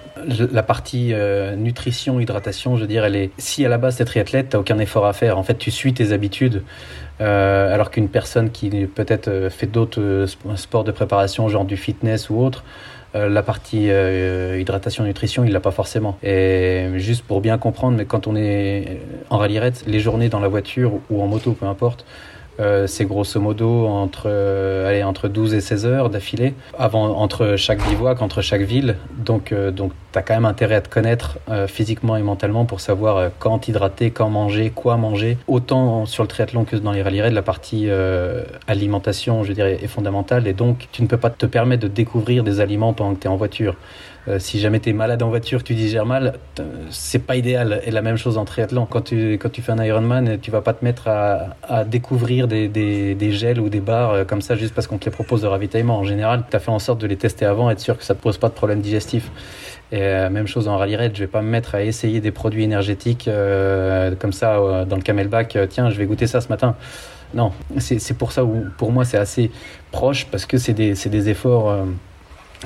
la 0.52 0.62
partie 0.62 1.12
euh, 1.12 1.54
nutrition, 1.56 2.20
hydratation, 2.20 2.76
je 2.76 2.82
veux 2.82 2.86
dire, 2.86 3.04
elle 3.04 3.16
est. 3.16 3.30
Si 3.38 3.64
à 3.66 3.68
la 3.68 3.76
base 3.76 3.96
t'es 3.96 4.04
triathlète, 4.04 4.50
t'as 4.50 4.58
aucun 4.58 4.78
effort 4.78 5.04
à 5.04 5.12
faire. 5.12 5.36
En 5.36 5.42
fait, 5.42 5.58
tu 5.58 5.70
suis 5.70 5.92
tes 5.92 6.12
habitudes. 6.12 6.62
Euh, 7.20 7.74
alors 7.74 7.90
qu'une 7.90 8.08
personne 8.08 8.50
qui 8.50 8.70
peut-être 8.86 9.48
fait 9.50 9.66
d'autres 9.66 10.26
sports 10.54 10.84
de 10.84 10.92
préparation, 10.92 11.48
genre 11.48 11.64
du 11.64 11.76
fitness 11.76 12.30
ou 12.30 12.40
autre, 12.40 12.64
la 13.14 13.42
partie 13.42 13.88
hydratation 13.88 15.02
nutrition 15.02 15.42
il 15.42 15.50
l'a 15.50 15.60
pas 15.60 15.70
forcément 15.70 16.18
et 16.22 16.88
juste 16.96 17.24
pour 17.24 17.40
bien 17.40 17.56
comprendre 17.56 17.96
mais 17.96 18.04
quand 18.04 18.26
on 18.26 18.36
est 18.36 19.00
en 19.30 19.38
rallye 19.38 19.58
les 19.86 19.98
journées 19.98 20.28
dans 20.28 20.40
la 20.40 20.46
voiture 20.46 20.92
ou 21.08 21.22
en 21.22 21.26
moto 21.26 21.52
peu 21.52 21.64
importe 21.64 22.04
euh, 22.60 22.86
c'est 22.86 23.04
grosso 23.04 23.40
modo 23.40 23.86
entre, 23.86 24.24
euh, 24.26 24.88
allez, 24.88 25.02
entre 25.02 25.28
12 25.28 25.54
et 25.54 25.60
16 25.60 25.86
heures 25.86 26.10
d'affilée, 26.10 26.54
avant, 26.78 27.16
entre 27.16 27.56
chaque 27.56 27.86
bivouac, 27.88 28.20
entre 28.20 28.42
chaque 28.42 28.62
ville. 28.62 28.96
Donc, 29.16 29.52
euh, 29.52 29.70
donc 29.70 29.92
tu 30.12 30.18
as 30.18 30.22
quand 30.22 30.34
même 30.34 30.44
intérêt 30.44 30.74
à 30.74 30.80
te 30.80 30.88
connaître 30.88 31.38
physiquement 31.66 32.16
et 32.16 32.22
mentalement 32.22 32.64
pour 32.64 32.80
savoir 32.80 33.30
quand 33.38 33.68
hydrater, 33.68 34.10
quand 34.10 34.30
manger, 34.30 34.70
quoi 34.70 34.96
manger. 34.96 35.36
Autant 35.46 36.06
sur 36.06 36.22
le 36.22 36.28
triathlon 36.28 36.64
que 36.64 36.76
dans 36.76 36.92
les 36.92 37.02
rallye 37.02 37.18
la 37.30 37.42
partie 37.42 37.88
alimentation, 38.66 39.44
je 39.44 39.52
est 39.52 39.86
fondamentale. 39.86 40.46
Et 40.46 40.54
donc, 40.54 40.88
tu 40.92 41.02
ne 41.02 41.08
peux 41.08 41.16
pas 41.16 41.30
te 41.30 41.46
permettre 41.46 41.82
de 41.82 41.88
découvrir 41.88 42.42
des 42.42 42.60
aliments 42.60 42.92
pendant 42.94 43.14
que 43.14 43.20
tu 43.20 43.26
es 43.26 43.30
en 43.30 43.36
voiture. 43.36 43.76
Euh, 44.28 44.38
si 44.38 44.60
jamais 44.60 44.78
tu 44.78 44.90
es 44.90 44.92
malade 44.92 45.22
en 45.22 45.28
voiture, 45.28 45.64
tu 45.64 45.74
digères 45.74 46.04
mal, 46.04 46.34
c'est 46.90 47.20
pas 47.20 47.36
idéal. 47.36 47.80
Et 47.84 47.90
la 47.90 48.02
même 48.02 48.16
chose 48.16 48.36
en 48.36 48.44
triathlon. 48.44 48.84
Quand 48.84 49.00
tu, 49.00 49.34
quand 49.34 49.48
tu 49.50 49.62
fais 49.62 49.72
un 49.72 49.82
Ironman, 49.82 50.38
tu 50.40 50.50
vas 50.50 50.60
pas 50.60 50.74
te 50.74 50.84
mettre 50.84 51.08
à, 51.08 51.84
découvrir 51.84 52.46
des, 52.46 52.68
des, 52.68 53.32
gels 53.32 53.60
ou 53.60 53.68
des 53.68 53.80
bars 53.80 54.10
euh, 54.10 54.24
comme 54.24 54.42
ça 54.42 54.56
juste 54.56 54.74
parce 54.74 54.86
qu'on 54.86 54.98
te 54.98 55.06
les 55.06 55.10
propose 55.10 55.42
de 55.42 55.46
ravitaillement. 55.46 55.98
En 55.98 56.04
général, 56.04 56.44
tu 56.50 56.56
as 56.56 56.60
fait 56.60 56.70
en 56.70 56.78
sorte 56.78 57.00
de 57.00 57.06
les 57.06 57.16
tester 57.16 57.46
avant, 57.46 57.70
être 57.70 57.80
sûr 57.80 57.96
que 57.96 58.04
ça 58.04 58.14
te 58.14 58.22
pose 58.22 58.38
pas 58.38 58.48
de 58.48 58.54
problème 58.54 58.80
digestif. 58.80 59.30
Et 59.92 60.02
euh, 60.02 60.28
même 60.28 60.46
chose 60.46 60.68
en 60.68 60.76
rallye 60.76 60.96
raid, 60.96 61.12
je 61.14 61.20
vais 61.20 61.26
pas 61.26 61.40
me 61.40 61.48
mettre 61.48 61.74
à 61.74 61.82
essayer 61.82 62.20
des 62.20 62.30
produits 62.30 62.64
énergétiques 62.64 63.30
comme 64.18 64.32
ça 64.32 64.84
dans 64.84 64.96
le 64.96 65.02
camelback. 65.02 65.56
tiens, 65.70 65.88
je 65.88 65.96
vais 65.96 66.04
goûter 66.04 66.26
ça 66.26 66.42
ce 66.42 66.48
matin. 66.48 66.76
Non, 67.34 67.52
c'est 67.78 68.16
pour 68.16 68.32
ça 68.32 68.44
où 68.44 68.64
pour 68.78 68.90
moi 68.90 69.04
c'est 69.04 69.18
assez 69.18 69.50
proche 69.90 70.26
parce 70.26 70.46
que 70.46 70.56
c'est 70.56 70.72
des, 70.72 70.94
des 70.94 71.28
efforts 71.28 71.86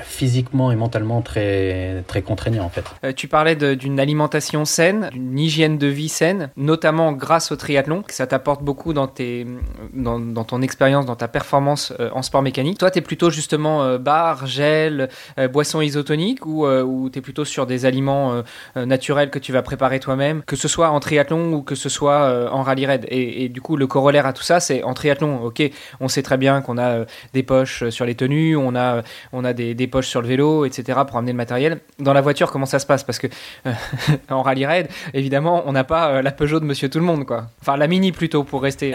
physiquement 0.00 0.72
et 0.72 0.76
mentalement 0.76 1.22
très, 1.22 2.02
très 2.06 2.22
contraignant 2.22 2.64
en 2.64 2.68
fait. 2.68 2.84
Euh, 3.04 3.12
tu 3.12 3.28
parlais 3.28 3.56
d'une 3.56 4.00
alimentation 4.00 4.64
saine, 4.64 5.10
d'une 5.12 5.38
hygiène 5.38 5.78
de 5.78 5.86
vie 5.86 6.08
saine, 6.08 6.50
notamment 6.56 7.12
grâce 7.12 7.52
au 7.52 7.56
triathlon, 7.56 8.02
que 8.02 8.14
ça 8.14 8.26
t'apporte 8.26 8.62
beaucoup 8.62 8.92
dans, 8.92 9.06
tes, 9.06 9.46
dans, 9.92 10.44
ton 10.44 10.62
expérience, 10.62 11.06
dans 11.06 11.16
ta 11.16 11.28
performance 11.28 11.92
euh, 12.00 12.10
en 12.12 12.22
sport 12.22 12.42
mécanique. 12.42 12.78
Toi, 12.78 12.90
tu 12.90 12.98
es 12.98 13.02
plutôt 13.02 13.30
justement 13.30 13.82
euh, 13.82 13.98
bar, 13.98 14.46
gel, 14.46 15.08
boisson 15.52 15.80
isotonique 15.80 16.46
ou, 16.46 16.66
ou 16.66 17.10
tu 17.10 17.18
es 17.18 17.22
plutôt 17.22 17.44
sur 17.44 17.66
des 17.66 17.84
aliments 17.86 18.42
naturels 18.76 19.30
que 19.30 19.38
tu 19.38 19.52
vas 19.52 19.62
préparer 19.62 20.00
toi-même, 20.00 20.42
que 20.42 20.56
ce 20.56 20.68
soit 20.68 20.90
en 20.90 21.00
triathlon 21.00 21.52
ou 21.52 21.62
que 21.62 21.74
ce 21.74 21.88
soit 21.88 22.50
en 22.52 22.62
rallye 22.62 22.86
raid. 22.86 23.06
Et, 23.08 23.48
du 23.48 23.60
coup, 23.60 23.76
le 23.76 23.86
corollaire 23.86 24.26
à 24.26 24.32
tout 24.32 24.42
ça, 24.42 24.60
c'est 24.60 24.82
en 24.82 24.94
triathlon, 24.94 25.44
ok, 25.44 25.62
on 26.00 26.08
sait 26.08 26.22
très 26.22 26.36
bien 26.36 26.60
qu'on 26.60 26.78
a 26.78 27.04
des 27.32 27.42
poches 27.42 27.88
sur 27.90 28.04
les 28.04 28.14
tenues, 28.14 28.56
on 28.56 28.74
a, 28.74 29.02
on 29.32 29.44
a 29.44 29.52
des 29.52 29.74
poches 29.86 30.08
sur 30.08 30.22
le 30.22 30.28
vélo, 30.28 30.64
etc. 30.64 31.00
pour 31.06 31.16
amener 31.16 31.32
le 31.32 31.36
matériel. 31.36 31.80
Dans 31.98 32.12
la 32.12 32.20
voiture, 32.20 32.50
comment 32.50 32.66
ça 32.66 32.78
se 32.78 32.86
passe? 32.86 33.04
Parce 33.04 33.18
que 33.18 33.26
en 34.30 34.42
rallye 34.42 34.66
raid, 34.66 34.88
évidemment, 35.14 35.62
on 35.66 35.72
n'a 35.72 35.84
pas 35.84 36.22
la 36.22 36.32
Peugeot 36.32 36.60
de 36.60 36.64
Monsieur 36.64 36.88
Tout 36.88 36.98
le 36.98 37.04
Monde, 37.04 37.24
quoi. 37.24 37.46
Enfin, 37.60 37.76
la 37.76 37.86
Mini 37.86 38.12
plutôt 38.12 38.44
pour 38.44 38.62
rester, 38.62 38.92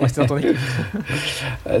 rester 0.00 0.20
dans 0.20 0.26
ton 0.26 0.38
équipe. 0.38 0.56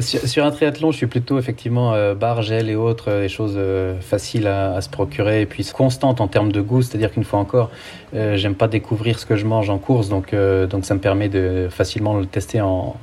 sur, 0.00 0.44
un 0.44 0.50
triathlon, 0.50 0.90
je 0.90 0.96
suis 0.96 1.06
plutôt 1.06 1.38
effectivement 1.38 2.14
bar, 2.14 2.42
gel 2.42 2.70
et 2.70 2.76
autres, 2.76 3.20
des 3.20 3.28
choses 3.28 3.58
faciles 4.00 4.46
à, 4.46 4.74
à, 4.74 4.80
se 4.80 4.88
procurer 4.88 5.42
et 5.42 5.46
puis 5.46 5.64
constantes 5.72 6.20
en 6.20 6.28
termes 6.28 6.52
de 6.52 6.60
goût. 6.60 6.82
C'est-à-dire 6.82 7.12
qu'une 7.12 7.24
fois 7.24 7.38
encore, 7.38 7.70
j'aime 8.12 8.54
pas 8.54 8.68
découvrir 8.68 9.18
ce 9.18 9.26
que 9.26 9.36
je 9.36 9.46
mange 9.46 9.70
en 9.70 9.78
course, 9.78 10.08
donc 10.08 10.34
donc 10.34 10.84
ça 10.84 10.94
me 10.94 11.00
permet 11.00 11.28
de 11.28 11.68
facilement 11.70 12.18
le 12.18 12.26
tester 12.26 12.60
en 12.60 12.96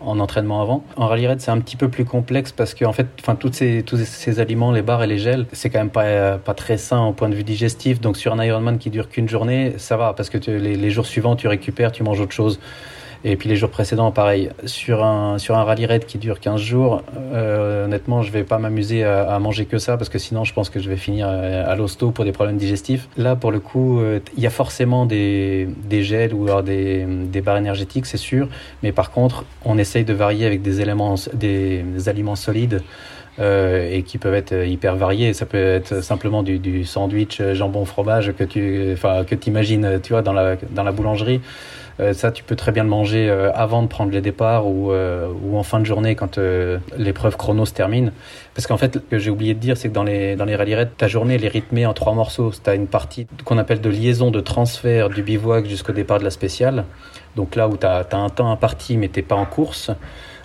en 0.00 0.20
entraînement 0.20 0.62
avant. 0.62 0.84
En 0.96 1.06
rallye 1.06 1.26
raid, 1.26 1.40
c'est 1.40 1.50
un 1.50 1.60
petit 1.60 1.76
peu 1.76 1.88
plus 1.88 2.04
complexe 2.04 2.52
parce 2.52 2.74
que 2.74 2.84
en 2.84 2.92
fait, 2.92 3.06
enfin 3.20 3.34
tous 3.34 3.52
ces 3.52 3.82
tous 3.82 3.96
ces 3.98 4.40
aliments, 4.40 4.72
les 4.72 4.82
barres 4.82 5.02
et 5.02 5.06
les 5.06 5.18
gels, 5.18 5.46
c'est 5.52 5.70
quand 5.70 5.78
même 5.78 5.90
pas 5.90 6.38
pas 6.38 6.54
très 6.54 6.76
sain 6.76 7.04
au 7.04 7.12
point 7.12 7.28
de 7.28 7.34
vue 7.34 7.44
digestif. 7.44 8.00
Donc 8.00 8.16
sur 8.16 8.32
un 8.32 8.44
Ironman 8.44 8.78
qui 8.78 8.90
dure 8.90 9.08
qu'une 9.08 9.28
journée, 9.28 9.74
ça 9.78 9.96
va 9.96 10.12
parce 10.12 10.30
que 10.30 10.38
les, 10.50 10.76
les, 10.76 10.90
jours 10.90 11.06
suivants, 11.06 11.36
tu 11.36 11.48
récupères, 11.48 11.92
tu 11.92 12.02
manges 12.02 12.20
autre 12.20 12.32
chose. 12.32 12.60
Et 13.24 13.36
puis 13.36 13.48
les 13.48 13.56
jours 13.56 13.70
précédents, 13.70 14.12
pareil. 14.12 14.50
Sur 14.64 15.04
un, 15.04 15.38
sur 15.38 15.56
un 15.56 15.64
rallye 15.64 15.86
raid 15.86 16.06
qui 16.06 16.18
dure 16.18 16.38
15 16.38 16.60
jours, 16.60 17.02
euh, 17.32 17.86
honnêtement, 17.86 18.22
je 18.22 18.30
vais 18.30 18.44
pas 18.44 18.58
m'amuser 18.58 19.02
à, 19.02 19.22
à, 19.32 19.38
manger 19.40 19.64
que 19.64 19.78
ça 19.78 19.96
parce 19.96 20.08
que 20.08 20.18
sinon, 20.18 20.44
je 20.44 20.52
pense 20.54 20.70
que 20.70 20.78
je 20.78 20.88
vais 20.88 20.96
finir 20.96 21.28
à 21.28 21.74
l'hosto 21.74 22.10
pour 22.12 22.24
des 22.24 22.32
problèmes 22.32 22.56
digestifs. 22.56 23.08
Là, 23.16 23.34
pour 23.34 23.50
le 23.50 23.58
coup, 23.58 24.00
euh, 24.00 24.20
il 24.36 24.42
y 24.42 24.46
a 24.46 24.50
forcément 24.50 25.04
des, 25.04 25.68
des 25.84 26.02
gels 26.02 26.32
ou 26.32 26.44
alors 26.44 26.62
des, 26.62 27.04
des 27.06 27.40
barres 27.40 27.56
énergétiques, 27.56 28.06
c'est 28.06 28.16
sûr. 28.16 28.48
Mais 28.82 28.92
par 28.92 29.10
contre, 29.10 29.44
on 29.64 29.78
essaye 29.78 30.04
de 30.04 30.14
varier 30.14 30.46
avec 30.46 30.62
des 30.62 30.80
éléments, 30.80 31.16
des, 31.34 31.84
aliments 32.06 32.36
solides. 32.36 32.82
Euh, 33.40 33.88
et 33.92 34.02
qui 34.02 34.18
peuvent 34.18 34.34
être 34.34 34.66
hyper 34.66 34.96
variés. 34.96 35.32
Ça 35.32 35.46
peut 35.46 35.58
être 35.58 36.02
simplement 36.02 36.42
du, 36.42 36.58
du 36.58 36.84
sandwich 36.84 37.40
jambon 37.52 37.84
fromage 37.84 38.32
que 38.32 38.42
tu, 38.42 38.90
enfin 38.92 39.22
que 39.22 39.36
imagines, 39.46 40.00
tu 40.02 40.12
vois, 40.12 40.22
dans 40.22 40.32
la 40.32 40.56
dans 40.72 40.82
la 40.82 40.90
boulangerie. 40.90 41.40
Euh, 42.00 42.12
ça, 42.12 42.30
tu 42.30 42.44
peux 42.44 42.54
très 42.54 42.70
bien 42.70 42.84
le 42.84 42.88
manger 42.88 43.28
euh, 43.28 43.50
avant 43.54 43.82
de 43.82 43.88
prendre 43.88 44.12
les 44.12 44.20
départs 44.20 44.66
ou, 44.66 44.92
euh, 44.92 45.28
ou 45.42 45.56
en 45.58 45.62
fin 45.62 45.80
de 45.80 45.84
journée 45.84 46.14
quand 46.14 46.38
l'épreuve 46.96 47.36
chrono 47.36 47.66
se 47.66 47.72
termine. 47.72 48.12
Parce 48.54 48.66
qu'en 48.66 48.76
fait, 48.76 48.94
ce 48.94 48.98
que 48.98 49.18
j'ai 49.18 49.30
oublié 49.30 49.54
de 49.54 49.58
dire, 49.58 49.76
c'est 49.76 49.88
que 49.88 49.94
dans 49.94 50.04
les, 50.04 50.36
dans 50.36 50.44
les 50.44 50.56
rallye 50.56 50.74
raids, 50.74 50.90
ta 50.96 51.08
journée, 51.08 51.34
elle 51.34 51.44
est 51.44 51.48
rythmée 51.48 51.86
en 51.86 51.94
trois 51.94 52.14
morceaux. 52.14 52.52
Tu 52.52 52.70
as 52.70 52.74
une 52.74 52.86
partie 52.86 53.26
qu'on 53.44 53.58
appelle 53.58 53.80
de 53.80 53.90
liaison, 53.90 54.30
de 54.30 54.40
transfert 54.40 55.08
du 55.08 55.22
bivouac 55.22 55.66
jusqu'au 55.66 55.92
départ 55.92 56.18
de 56.18 56.24
la 56.24 56.30
spéciale. 56.30 56.84
Donc 57.36 57.56
là 57.56 57.68
où 57.68 57.76
tu 57.76 57.86
as, 57.86 58.06
un 58.12 58.28
temps 58.28 58.50
imparti, 58.50 58.96
mais 58.96 59.08
tu 59.08 59.22
pas 59.22 59.36
en 59.36 59.46
course. 59.46 59.90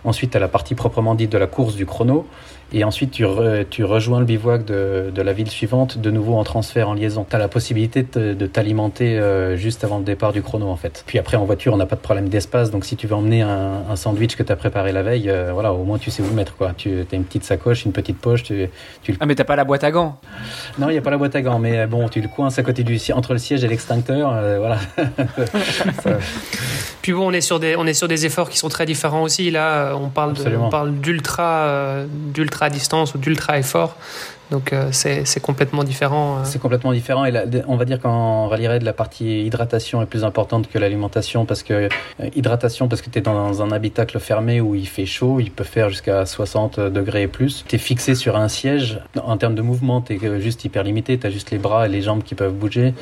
Ensuite, 0.03 0.31
tu 0.31 0.37
as 0.37 0.39
la 0.39 0.47
partie 0.47 0.75
proprement 0.75 1.15
dite 1.15 1.31
de 1.31 1.37
la 1.37 1.47
course 1.47 1.75
du 1.75 1.85
chrono. 1.85 2.27
Et 2.75 2.83
ensuite, 2.83 3.11
tu, 3.11 3.23
tu 3.69 3.83
rejoins 3.83 4.19
le 4.19 4.25
bivouac 4.25 4.65
de, 4.65 5.11
de, 5.13 5.21
la 5.21 5.31
ville 5.31 5.49
suivante, 5.49 5.99
de 5.99 6.09
nouveau 6.09 6.37
en 6.37 6.43
transfert, 6.43 6.89
en 6.89 6.95
liaison. 6.95 7.23
Tu 7.29 7.35
as 7.35 7.39
la 7.39 7.47
possibilité 7.47 8.01
de, 8.01 8.33
de 8.33 8.45
t'alimenter 8.47 9.19
euh, 9.19 9.55
juste 9.55 9.83
avant 9.83 9.99
le 9.99 10.03
départ 10.03 10.33
du 10.33 10.41
chrono, 10.41 10.67
en 10.67 10.75
fait. 10.75 11.03
Puis 11.05 11.19
après, 11.19 11.37
en 11.37 11.45
voiture, 11.45 11.71
on 11.75 11.77
n'a 11.77 11.85
pas 11.85 11.95
de 11.95 12.01
problème 12.01 12.29
d'espace. 12.29 12.71
Donc, 12.71 12.85
si 12.85 12.95
tu 12.95 13.05
veux 13.05 13.13
emmener 13.13 13.43
un, 13.43 13.83
un 13.91 13.95
sandwich 13.95 14.35
que 14.35 14.41
tu 14.41 14.51
as 14.51 14.55
préparé 14.55 14.91
la 14.91 15.03
veille, 15.03 15.29
euh, 15.29 15.51
voilà, 15.53 15.71
au 15.71 15.83
moins, 15.83 15.99
tu 15.99 16.09
sais 16.09 16.23
où 16.23 16.25
le 16.27 16.33
mettre. 16.33 16.55
Quoi. 16.55 16.73
Tu 16.75 17.05
as 17.11 17.15
une 17.15 17.25
petite 17.25 17.43
sacoche, 17.43 17.85
une 17.85 17.91
petite 17.91 18.17
poche. 18.17 18.41
Tu, 18.41 18.67
tu... 19.03 19.15
Ah, 19.19 19.27
mais 19.27 19.35
t'as 19.35 19.43
pas 19.43 19.55
la 19.55 19.65
boîte 19.65 19.83
à 19.83 19.91
gants 19.91 20.19
Non, 20.79 20.89
il 20.89 20.93
n'y 20.93 20.97
a 20.97 21.01
pas 21.01 21.11
la 21.11 21.17
boîte 21.17 21.35
à 21.35 21.43
gants. 21.43 21.59
Mais 21.59 21.85
bon, 21.85 22.09
tu 22.09 22.21
le 22.21 22.27
coinces 22.27 22.57
à 22.57 22.63
côté 22.63 22.83
du 22.83 22.99
entre 23.13 23.33
le 23.33 23.39
siège 23.39 23.63
et 23.63 23.67
l'extincteur. 23.67 24.31
Euh, 24.33 24.57
voilà. 24.57 24.79
Puis 27.03 27.13
bon, 27.13 27.27
on 27.27 27.33
est, 27.33 27.41
sur 27.41 27.59
des, 27.59 27.75
on 27.75 27.85
est 27.85 27.93
sur 27.93 28.07
des 28.07 28.25
efforts 28.25 28.49
qui 28.49 28.57
sont 28.57 28.69
très 28.69 28.87
différents 28.87 29.21
aussi. 29.21 29.51
Là, 29.51 29.93
on 29.95 30.07
parle, 30.07 30.33
de, 30.33 30.55
on 30.55 30.69
parle 30.69 30.95
d'ultra, 30.95 32.05
d'ultra 32.33 32.62
à 32.63 32.69
distance 32.69 33.15
ou 33.15 33.17
d'ultra 33.17 33.59
effort. 33.59 33.95
Donc 34.53 34.71
euh, 34.71 34.89
c'est 34.91 35.39
complètement 35.41 35.83
différent. 35.83 36.37
Euh. 36.37 36.41
C'est 36.43 36.59
complètement 36.59 36.93
différent 36.93 37.25
et 37.25 37.33
on 37.67 37.75
va 37.75 37.85
dire 37.85 37.99
qu'en 37.99 38.47
rallye 38.47 38.67
raid 38.67 38.83
la 38.83 38.93
partie 38.93 39.45
hydratation 39.45 40.01
est 40.03 40.05
plus 40.05 40.23
importante 40.23 40.69
que 40.69 40.77
l'alimentation 40.77 41.45
parce 41.45 41.63
que 41.63 41.73
euh, 41.73 42.29
hydratation 42.35 42.87
parce 42.87 43.01
que 43.01 43.09
tu 43.09 43.17
es 43.17 43.21
dans 43.21 43.63
un 43.63 43.71
habitacle 43.71 44.19
fermé 44.19 44.61
où 44.61 44.75
il 44.75 44.87
fait 44.87 45.07
chaud, 45.07 45.39
il 45.39 45.49
peut 45.49 45.63
faire 45.63 45.89
jusqu'à 45.89 46.27
60 46.27 46.79
degrés 46.79 47.23
et 47.23 47.27
plus. 47.27 47.65
Tu 47.67 47.77
es 47.77 47.79
fixé 47.79 48.13
sur 48.13 48.35
un 48.37 48.47
siège. 48.47 48.99
En 49.23 49.37
termes 49.37 49.55
de 49.55 49.63
mouvement, 49.63 50.01
tu 50.01 50.13
es 50.13 50.41
juste 50.41 50.63
hyper 50.65 50.83
limité, 50.83 51.17
tu 51.17 51.25
as 51.25 51.31
juste 51.31 51.49
les 51.49 51.57
bras 51.57 51.87
et 51.87 51.89
les 51.89 52.03
jambes 52.03 52.21
qui 52.21 52.35
peuvent 52.35 52.53
bouger. 52.53 52.93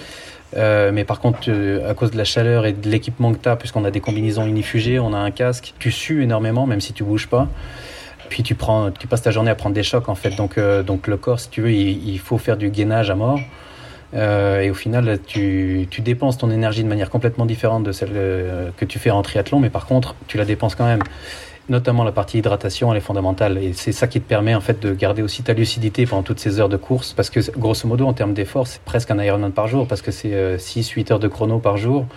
Mais 0.56 1.03
par 1.06 1.20
contre, 1.20 1.50
à 1.88 1.94
cause 1.94 2.12
de 2.12 2.18
la 2.18 2.24
chaleur 2.24 2.65
et 2.65 2.74
de 2.74 2.89
l'équipement 2.89 3.34
que 3.34 3.39
tu 3.39 3.50
as, 3.50 3.56
puisqu'on 3.56 3.86
a 3.86 3.91
des 3.91 4.01
combinaisons 4.01 4.46
unifugées, 4.46 5.00
on 5.00 5.13
a 5.13 5.18
un 5.18 5.32
casque, 5.32 5.74
tu 5.80 5.91
sues 5.91 6.24
énormément, 6.24 6.65
même 6.65 6.82
si 6.82 6.94
tu 6.94 7.03
bouges 7.03 7.27
pas 7.27 7.48
puis 8.31 8.43
tu 8.43 8.55
prends, 8.55 8.91
tu 8.91 9.07
passes 9.07 9.21
ta 9.21 9.29
journée 9.29 9.51
à 9.51 9.55
prendre 9.55 9.75
des 9.75 9.83
chocs 9.83 10.07
en 10.07 10.15
fait. 10.15 10.31
Donc, 10.31 10.57
euh, 10.57 10.83
donc 10.83 11.07
le 11.07 11.17
corps, 11.17 11.39
si 11.39 11.50
tu 11.50 11.61
veux, 11.61 11.73
il, 11.73 12.17
faut 12.17 12.38
faire 12.38 12.55
du 12.55 12.69
gainage 12.69 13.11
à 13.11 13.15
mort. 13.15 13.39
Euh, 14.13 14.61
et 14.61 14.69
au 14.69 14.73
final, 14.73 15.19
tu, 15.27 15.85
tu, 15.91 16.01
dépenses 16.01 16.38
ton 16.38 16.50
énergie 16.50 16.81
de 16.81 16.88
manière 16.88 17.09
complètement 17.09 17.45
différente 17.45 17.83
de 17.83 17.91
celle 17.91 18.11
euh, 18.13 18.69
que 18.77 18.85
tu 18.85 19.00
fais 19.00 19.11
en 19.11 19.21
triathlon, 19.21 19.59
mais 19.59 19.69
par 19.69 19.85
contre, 19.85 20.15
tu 20.27 20.38
la 20.38 20.45
dépenses 20.45 20.75
quand 20.75 20.85
même. 20.85 21.03
Notamment 21.67 22.05
la 22.05 22.13
partie 22.13 22.38
hydratation, 22.38 22.91
elle 22.91 22.97
est 22.97 23.01
fondamentale. 23.01 23.57
Et 23.57 23.73
c'est 23.73 23.91
ça 23.91 24.07
qui 24.07 24.21
te 24.21 24.27
permet 24.27 24.55
en 24.55 24.61
fait 24.61 24.81
de 24.81 24.93
garder 24.93 25.21
aussi 25.21 25.43
ta 25.43 25.51
lucidité 25.53 26.05
pendant 26.05 26.23
toutes 26.23 26.39
ces 26.39 26.61
heures 26.61 26.69
de 26.69 26.77
course. 26.77 27.11
Parce 27.11 27.29
que 27.29 27.39
grosso 27.57 27.85
modo, 27.85 28.05
en 28.05 28.13
termes 28.13 28.33
d'effort, 28.33 28.65
c'est 28.65 28.81
presque 28.81 29.11
un 29.11 29.21
Ironman 29.21 29.51
par 29.51 29.67
jour, 29.67 29.88
parce 29.88 30.01
que 30.01 30.11
c'est 30.11 30.55
6-8 30.55 31.11
heures 31.11 31.19
de 31.19 31.27
chrono 31.27 31.59
par 31.59 31.75
jour. 31.75 32.07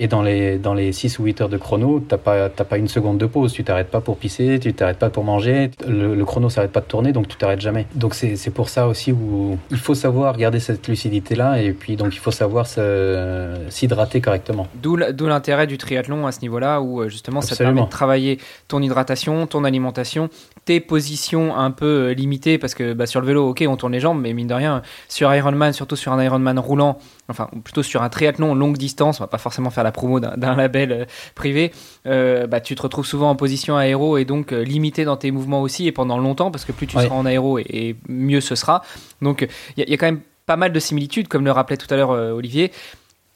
Et 0.00 0.08
dans 0.08 0.22
les, 0.22 0.58
dans 0.58 0.74
les 0.74 0.92
6 0.92 1.18
ou 1.18 1.24
8 1.24 1.42
heures 1.42 1.48
de 1.48 1.56
chrono, 1.56 2.00
tu 2.00 2.14
n'as 2.14 2.18
pas, 2.18 2.48
pas 2.48 2.78
une 2.78 2.88
seconde 2.88 3.18
de 3.18 3.26
pause. 3.26 3.52
Tu 3.52 3.64
t'arrêtes 3.64 3.90
pas 3.90 4.00
pour 4.00 4.16
pisser, 4.16 4.58
tu 4.60 4.72
t'arrêtes 4.74 4.98
pas 4.98 5.10
pour 5.10 5.24
manger. 5.24 5.70
Le, 5.86 6.14
le 6.14 6.24
chrono 6.24 6.50
s'arrête 6.50 6.72
pas 6.72 6.80
de 6.80 6.86
tourner, 6.86 7.12
donc 7.12 7.28
tu 7.28 7.36
t'arrêtes 7.36 7.60
jamais. 7.60 7.86
Donc 7.94 8.14
c'est 8.14 8.50
pour 8.50 8.68
ça 8.68 8.88
aussi 8.88 9.12
où 9.12 9.58
il 9.70 9.78
faut 9.78 9.94
savoir 9.94 10.36
garder 10.36 10.60
cette 10.60 10.88
lucidité-là 10.88 11.60
et 11.60 11.72
puis 11.72 11.96
donc 11.96 12.14
il 12.14 12.18
faut 12.18 12.30
savoir 12.30 12.66
s'hydrater 12.66 14.20
correctement. 14.20 14.66
D'où 14.74 14.96
l'intérêt 14.96 15.66
du 15.66 15.78
triathlon 15.78 16.26
à 16.26 16.32
ce 16.32 16.40
niveau-là, 16.40 16.80
où 16.80 17.00
euh, 17.00 17.08
justement 17.08 17.40
ça 17.40 17.54
te 17.54 17.62
permet 17.62 17.82
de 17.82 17.88
travailler 17.88 18.38
ton 18.68 18.82
hydratation, 18.82 19.46
ton 19.46 19.64
alimentation, 19.64 20.28
tes 20.64 20.80
positions 20.80 21.56
un 21.56 21.70
peu 21.70 21.86
euh, 22.10 22.14
limitées, 22.14 22.58
parce 22.58 22.74
que 22.74 22.92
bah, 22.92 23.06
sur 23.06 23.20
le 23.20 23.26
vélo, 23.26 23.48
ok, 23.48 23.64
on 23.68 23.76
tourne 23.76 23.92
les 23.92 24.00
jambes, 24.00 24.20
mais 24.20 24.32
mine 24.32 24.46
de 24.46 24.54
rien, 24.54 24.82
sur 25.08 25.32
Ironman, 25.34 25.72
surtout 25.72 25.96
sur 25.96 26.12
un 26.12 26.22
Ironman 26.22 26.58
roulant, 26.58 26.98
enfin 27.28 27.48
plutôt 27.62 27.82
sur 27.82 28.02
un 28.02 28.08
triathlon 28.08 28.54
longue 28.54 28.76
distance, 28.76 29.20
on 29.20 29.24
va 29.24 29.28
pas 29.28 29.38
forcément 29.38 29.70
faire 29.70 29.83
la 29.84 29.92
promo 29.92 30.20
d'un 30.20 30.56
label 30.56 30.92
euh, 30.92 31.04
privé, 31.34 31.72
euh, 32.06 32.46
bah, 32.46 32.60
tu 32.60 32.74
te 32.74 32.82
retrouves 32.82 33.06
souvent 33.06 33.30
en 33.30 33.36
position 33.36 33.76
aéro 33.76 34.18
et 34.18 34.24
donc 34.24 34.50
limité 34.50 35.04
dans 35.04 35.16
tes 35.16 35.30
mouvements 35.30 35.62
aussi 35.62 35.86
et 35.86 35.92
pendant 35.92 36.18
longtemps, 36.18 36.50
parce 36.50 36.64
que 36.64 36.72
plus 36.72 36.86
tu 36.86 36.98
seras 36.98 37.14
en 37.14 37.26
aéro 37.26 37.58
et, 37.58 37.96
mieux 38.08 38.40
ce 38.40 38.54
sera. 38.54 38.82
Donc 39.22 39.48
il 39.76 39.84
y, 39.84 39.90
y, 39.90 39.94
a 39.94 39.96
quand 39.96 40.06
même 40.06 40.20
pas 40.46 40.56
mal 40.56 40.72
de 40.72 40.80
similitudes, 40.80 41.28
comme 41.28 41.44
le 41.44 41.52
rappelait 41.52 41.76
tout 41.76 41.92
à 41.92 41.96
l'heure 41.96 42.10
Olivier, 42.10 42.72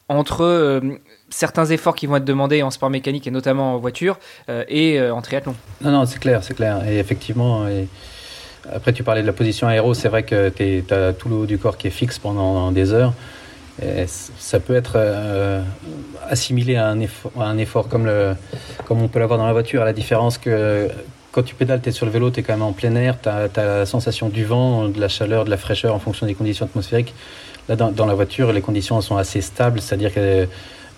entre 0.09 0.81
certains 1.31 1.67
efforts 1.67 1.95
qui 1.95 2.07
vont 2.07 2.17
être 2.17 2.25
demandés 2.25 2.63
en 2.63 2.71
sport 2.71 2.91
mécanique 2.91 3.27
et 3.27 3.31
notamment 3.31 3.75
en 3.75 3.79
voiture 3.79 4.19
euh, 4.49 4.65
et 4.69 4.99
euh, 4.99 5.15
en 5.15 5.23
triathlon. 5.23 5.55
Non, 5.83 5.91
non, 5.91 6.07
c'est 6.07 6.19
clair, 6.19 6.43
c'est 6.43 6.55
clair. 6.55 6.87
Et 6.89 6.99
effectivement, 6.99 7.69
et 7.69 7.89
après 8.73 8.93
tu 8.93 9.03
parlais 9.03 9.23
de 9.23 9.27
la 9.27 9.33
position 9.33 9.67
aéro, 9.67 9.95
c'est 9.95 10.09
vrai 10.09 10.23
que 10.23 10.49
tu 10.49 10.83
as 10.93 11.13
tout 11.13 11.29
le 11.29 11.37
haut 11.37 11.47
du 11.47 11.59
corps 11.59 11.77
qui 11.77 11.87
est 11.87 11.91
fixe 11.91 12.19
pendant 12.19 12.73
des 12.73 12.93
heures. 12.93 13.13
Et 13.83 14.07
ça 14.07 14.61
peut 14.61 14.75
être 14.75 14.95
euh, 14.97 15.63
assimilé 16.29 16.77
à 16.77 16.89
un 16.89 17.59
effort, 17.59 17.89
comme, 17.89 18.11
on 18.91 19.09
peut 19.09 19.19
l'avoir 19.19 19.39
dans 19.39 19.47
la 19.47 19.53
voiture, 19.53 19.83
à 19.83 19.85
la 19.85 19.93
différence 19.93 20.39
que 20.39 20.89
quand 21.31 21.43
tu 21.43 21.55
pédales, 21.55 21.81
tu 21.81 21.91
es 21.91 21.93
sur 21.93 22.07
le 22.07 22.13
vélo, 22.13 22.31
tu 22.31 22.41
es 22.41 22.43
quand 22.43 22.55
même 22.55 22.63
en 22.63 22.73
plein 22.73 22.95
air, 22.97 23.17
tu 23.23 23.29
as, 23.29 23.49
la 23.57 23.87
sensation 23.87 24.29
du 24.29 24.45
vent, 24.45 24.89
de 24.89 25.01
la 25.01 25.09
chaleur, 25.09 25.45
de 25.45 25.51
la 25.51 25.57
fraîcheur 25.57 25.95
en 25.95 25.99
fonction 25.99 26.27
des 26.27 26.35
conditions 26.35 26.67
atmosphériques. 26.67 27.15
Là, 27.69 27.77
dans, 27.77 28.07
la 28.07 28.15
voiture, 28.15 28.53
les 28.53 28.63
conditions 28.63 29.01
sont 29.01 29.19
assez 29.19 29.43
stables, 29.43 29.81
c'est-à-dire 29.81 30.13
que 30.13 30.49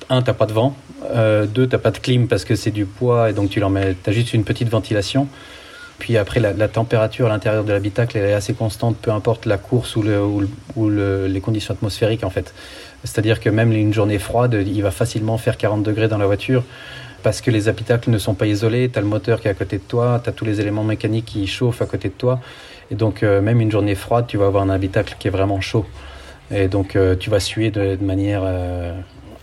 un, 0.08 0.22
t'as 0.22 0.32
pas 0.32 0.46
de 0.46 0.52
vent. 0.52 0.74
Euh, 1.14 1.46
deux, 1.46 1.66
t'as 1.66 1.78
pas 1.78 1.90
de 1.90 1.98
clim 1.98 2.28
parce 2.28 2.44
que 2.44 2.54
c'est 2.54 2.70
du 2.70 2.86
poids 2.86 3.30
et 3.30 3.32
donc 3.32 3.50
tu 3.50 3.60
leur 3.60 3.70
mets, 3.70 3.96
as 4.06 4.12
juste 4.12 4.32
une 4.34 4.44
petite 4.44 4.68
ventilation. 4.68 5.26
Puis 6.00 6.16
après, 6.16 6.40
la, 6.40 6.66
température 6.66 7.26
à 7.26 7.28
l'intérieur 7.28 7.62
de 7.62 7.72
l'habitacle 7.72 8.16
est 8.16 8.32
assez 8.32 8.54
constante, 8.54 8.96
peu 8.96 9.12
importe 9.12 9.46
la 9.46 9.58
course 9.58 9.94
ou, 9.94 10.02
le, 10.02 10.20
ou, 10.74 10.90
les 10.90 11.40
conditions 11.40 11.74
atmosphériques 11.74 12.24
en 12.24 12.30
fait. 12.30 12.52
C'est-à-dire 13.04 13.38
que 13.38 13.50
même 13.50 13.70
une 13.72 13.94
journée 13.94 14.18
froide, 14.18 14.64
il 14.66 14.82
va 14.82 14.90
facilement 14.90 15.38
faire 15.38 15.56
40 15.56 15.82
degrés 15.82 16.08
dans 16.08 16.18
la 16.18 16.26
voiture 16.26 16.64
parce 17.22 17.42
que 17.42 17.50
les 17.50 17.68
habitacles 17.68 18.10
ne 18.10 18.18
sont 18.18 18.34
pas 18.34 18.46
isolés. 18.46 18.88
Tu 18.90 18.98
as 18.98 19.02
le 19.02 19.08
moteur 19.08 19.40
qui 19.40 19.48
est 19.48 19.50
à 19.50 19.54
côté 19.54 19.76
de 19.76 19.82
toi, 19.82 20.20
tu 20.24 20.30
as 20.30 20.32
tous 20.32 20.46
les 20.46 20.60
éléments 20.60 20.84
mécaniques 20.84 21.26
qui 21.26 21.46
chauffent 21.46 21.82
à 21.82 21.86
côté 21.86 22.08
de 22.08 22.14
toi. 22.14 22.40
Et 22.90 22.94
donc, 22.94 23.22
euh, 23.22 23.42
même 23.42 23.60
une 23.60 23.70
journée 23.70 23.94
froide, 23.94 24.24
tu 24.26 24.38
vas 24.38 24.46
avoir 24.46 24.62
un 24.62 24.70
habitacle 24.70 25.16
qui 25.18 25.28
est 25.28 25.30
vraiment 25.30 25.60
chaud. 25.60 25.84
Et 26.50 26.68
donc, 26.68 26.96
euh, 26.96 27.14
tu 27.14 27.30
vas 27.30 27.40
suer 27.40 27.70
de, 27.70 27.96
manière 28.02 28.42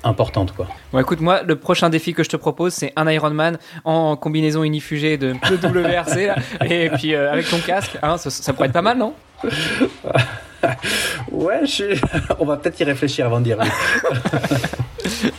importante 0.07 0.53
quoi. 0.53 0.67
Bon 0.91 0.99
écoute 0.99 1.21
moi 1.21 1.41
le 1.43 1.55
prochain 1.55 1.89
défi 1.89 2.13
que 2.13 2.23
je 2.23 2.29
te 2.29 2.37
propose 2.37 2.73
c'est 2.73 2.93
un 2.95 3.09
Ironman 3.09 3.57
en 3.85 4.15
combinaison 4.15 4.63
unifugée 4.63 5.17
de, 5.17 5.33
WRC 5.51 6.31
et 6.69 6.89
puis 6.91 7.13
euh, 7.13 7.31
avec 7.31 7.49
ton 7.49 7.59
casque 7.59 7.97
hein, 8.01 8.17
ça, 8.17 8.53
pourrait 8.53 8.67
être 8.67 8.73
pas 8.73 8.81
mal 8.81 8.97
non? 8.97 9.13
Ouais 11.31 11.65
je 11.65 11.99
on 12.39 12.45
va 12.45 12.57
peut-être 12.57 12.79
y 12.79 12.83
réfléchir 12.83 13.27
avant 13.27 13.39
de 13.39 13.45
dire 13.45 13.57
oui. 13.61 15.31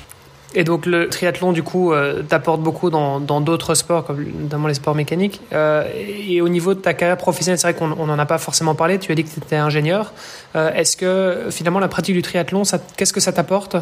Et 0.55 0.65
donc 0.65 0.87
le 0.87 1.09
triathlon, 1.09 1.53
du 1.53 1.63
coup, 1.63 1.93
euh, 1.93 2.23
t'apporte 2.23 2.61
beaucoup 2.61 2.91
dans 2.91 3.41
d'autres 3.41 3.75
sports, 3.75 4.05
comme 4.05 4.25
notamment 4.25 4.67
les 4.67 4.75
sports 4.75 4.95
mécaniques. 4.95 5.41
Euh, 5.53 5.85
et 5.95 6.41
au 6.41 6.49
niveau 6.49 6.75
de 6.75 6.81
ta 6.81 6.95
carrière 6.95 7.19
professionnelle, 7.19 7.59
c'est 7.59 7.71
vrai 7.71 7.75
qu'on 7.75 8.07
n'en 8.07 8.19
a 8.19 8.27
pas 8.27 8.39
forcément 8.39 8.75
parlé. 8.75 8.99
Tu 8.99 9.13
as 9.13 9.15
dit 9.15 9.25
que 9.25 9.31
tu 9.31 9.39
étais 9.39 9.57
ingénieur. 9.57 10.13
Euh, 10.57 10.73
est-ce 10.73 10.97
que 10.97 11.47
finalement 11.51 11.81
la 11.81 11.89
pratique 11.89 12.15
du 12.15 12.23
triathlon, 12.23 12.63
qu'est-ce 12.97 13.13
que 13.13 13.21
ça 13.21 13.33
t'apporte 13.33 13.77